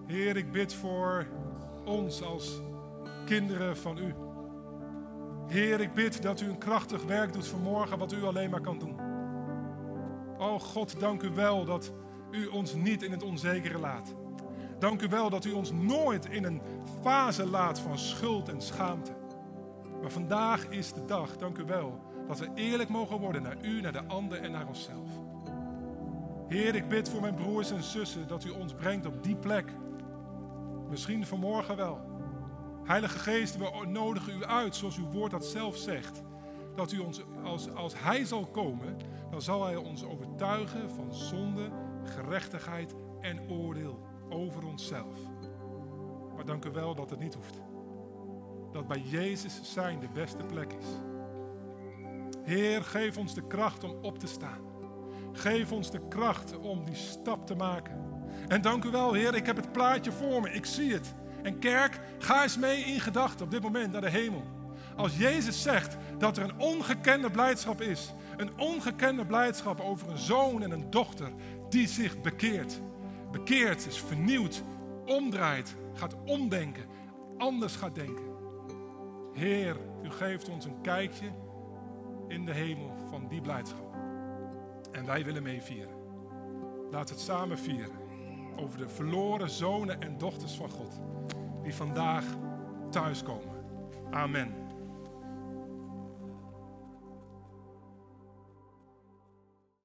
Heer, 0.06 0.38
ik 0.38 0.52
bid 0.52 0.74
voor 0.74 1.28
ons 1.86 2.24
als 2.24 2.62
kinderen 3.26 3.78
van 3.78 3.98
U. 3.98 4.14
Heer, 5.48 5.80
ik 5.82 5.94
bid 5.94 6.22
dat 6.22 6.42
U 6.42 6.50
een 6.50 6.58
krachtig 6.58 7.04
werk 7.04 7.34
doet 7.34 7.48
vanmorgen, 7.48 7.98
wat 7.98 8.12
U 8.12 8.24
alleen 8.24 8.50
maar 8.50 8.62
kan 8.62 8.80
doen. 8.80 8.97
O 10.38 10.60
God, 10.60 11.00
dank 11.00 11.24
U 11.24 11.30
wel 11.30 11.66
dat 11.66 11.92
U 12.32 12.46
ons 12.46 12.74
niet 12.74 13.04
in 13.04 13.12
het 13.12 13.24
onzekere 13.24 13.78
laat. 13.78 14.16
Dank 14.80 15.02
U 15.02 15.08
wel 15.08 15.30
dat 15.30 15.46
U 15.46 15.52
ons 15.52 15.72
nooit 15.72 16.26
in 16.26 16.44
een 16.44 16.62
fase 17.02 17.46
laat 17.46 17.80
van 17.80 17.98
schuld 17.98 18.50
en 18.50 18.62
schaamte. 18.62 19.12
Maar 20.02 20.12
vandaag 20.12 20.68
is 20.70 20.94
de 20.94 21.06
dag, 21.06 21.38
dank 21.38 21.58
U 21.58 21.64
wel, 21.64 22.00
dat 22.28 22.40
we 22.40 22.50
eerlijk 22.56 22.90
mogen 22.90 23.20
worden 23.20 23.42
naar 23.42 23.58
U, 23.62 23.82
naar 23.82 23.92
de 23.92 24.06
ander 24.08 24.42
en 24.42 24.52
naar 24.52 24.68
onszelf. 24.68 25.10
Heer, 26.48 26.76
ik 26.76 26.88
bid 26.88 27.10
voor 27.10 27.22
mijn 27.22 27.36
broers 27.36 27.72
en 27.72 27.84
zussen 27.84 28.28
dat 28.28 28.44
U 28.44 28.50
ons 28.50 28.74
brengt 28.74 29.06
op 29.06 29.24
die 29.24 29.36
plek. 29.36 29.72
Misschien 30.90 31.26
vanmorgen 31.26 31.76
wel. 31.76 32.00
Heilige 32.84 33.20
Geest, 33.20 33.58
we 33.58 33.86
nodigen 33.88 34.38
U 34.38 34.46
uit, 34.46 34.76
zoals 34.76 34.98
uw 34.98 35.10
woord 35.10 35.32
dat 35.32 35.46
zelf 35.46 35.78
zegt. 35.78 36.24
Dat 36.78 36.92
U 36.92 37.00
ons, 37.00 37.22
als, 37.44 37.74
als 37.74 37.94
Hij 37.98 38.26
zal 38.26 38.46
komen, 38.46 38.98
dan 39.32 39.42
zal 39.42 39.66
Hij 39.66 39.76
ons 39.76 40.04
overtuigen 40.04 40.92
van 40.92 41.14
zonde, 41.14 41.70
gerechtigheid 42.04 42.96
en 43.22 43.50
oordeel 43.50 44.00
over 44.30 44.66
onszelf. 44.66 45.18
Maar 46.36 46.46
dank 46.46 46.66
u 46.66 46.72
wel 46.72 46.96
dat 46.96 47.10
het 47.10 47.20
niet 47.20 47.34
hoeft. 47.34 47.62
Dat 48.72 48.88
bij 48.88 49.02
Jezus 49.02 49.74
zijn 49.74 50.00
de 50.00 50.10
beste 50.14 50.44
plek 50.44 50.74
is. 50.74 50.86
Heer, 52.44 52.84
geef 52.84 53.18
ons 53.18 53.34
de 53.34 53.48
kracht 53.48 53.84
om 53.84 53.96
op 54.02 54.20
te 54.20 54.28
staan. 54.28 54.62
Geef 55.34 55.72
ons 55.72 55.92
de 55.92 56.08
kracht 56.08 56.58
om 56.58 56.86
die 56.86 56.96
stap 56.96 57.46
te 57.46 57.56
maken. 57.56 58.06
En 58.48 58.62
dank 58.62 58.84
u 58.84 58.90
wel, 58.90 59.14
Heer, 59.14 59.36
ik 59.36 59.46
heb 59.46 59.56
het 59.56 59.72
plaatje 59.72 60.12
voor 60.12 60.42
me. 60.42 60.50
Ik 60.50 60.66
zie 60.66 60.94
het. 60.94 61.14
En 61.44 61.60
kerk, 61.60 62.00
ga 62.18 62.44
eens 62.44 62.58
mee 62.58 62.84
in 62.84 63.00
gedachten 63.00 63.46
op 63.46 63.52
dit 63.52 63.62
moment 63.62 63.92
naar 63.92 64.02
de 64.02 64.10
hemel. 64.10 64.44
Als 64.98 65.18
Jezus 65.18 65.62
zegt 65.62 65.98
dat 66.18 66.38
er 66.38 66.44
een 66.44 66.60
ongekende 66.60 67.32
blijdschap 67.32 67.82
is, 67.82 68.14
een 68.38 68.60
ongekende 68.60 69.26
blijdschap 69.26 69.80
over 69.80 70.10
een 70.10 70.18
zoon 70.18 70.64
en 70.64 70.72
een 70.72 70.90
dochter 70.90 71.32
die 71.70 71.88
zich 71.88 72.22
bekeert. 72.22 72.82
Bekeert 73.32 73.86
is 73.86 74.00
vernieuwd, 74.00 74.64
omdraait, 75.06 75.76
gaat 75.94 76.16
omdenken, 76.26 76.86
anders 77.38 77.76
gaat 77.76 77.96
denken. 77.96 78.26
Heer, 79.34 79.78
u 80.04 80.10
geeft 80.10 80.50
ons 80.50 80.66
een 80.66 80.82
kijkje 80.82 81.32
in 82.28 82.46
de 82.46 82.54
hemel 82.54 82.96
van 83.10 83.28
die 83.28 83.42
blijdschap. 83.42 83.96
En 84.92 85.06
wij 85.06 85.24
willen 85.24 85.44
mee 85.44 85.62
vieren. 85.62 85.96
Laat 86.92 87.10
het 87.10 87.20
samen 87.20 87.58
vieren 87.58 87.96
over 88.56 88.78
de 88.78 88.90
verloren 88.90 89.50
zonen 89.50 90.02
en 90.02 90.18
dochters 90.18 90.56
van 90.56 90.70
God 90.70 91.00
die 91.64 91.76
vandaag 91.76 92.26
thuiskomen. 92.90 93.56
Amen. 94.12 94.67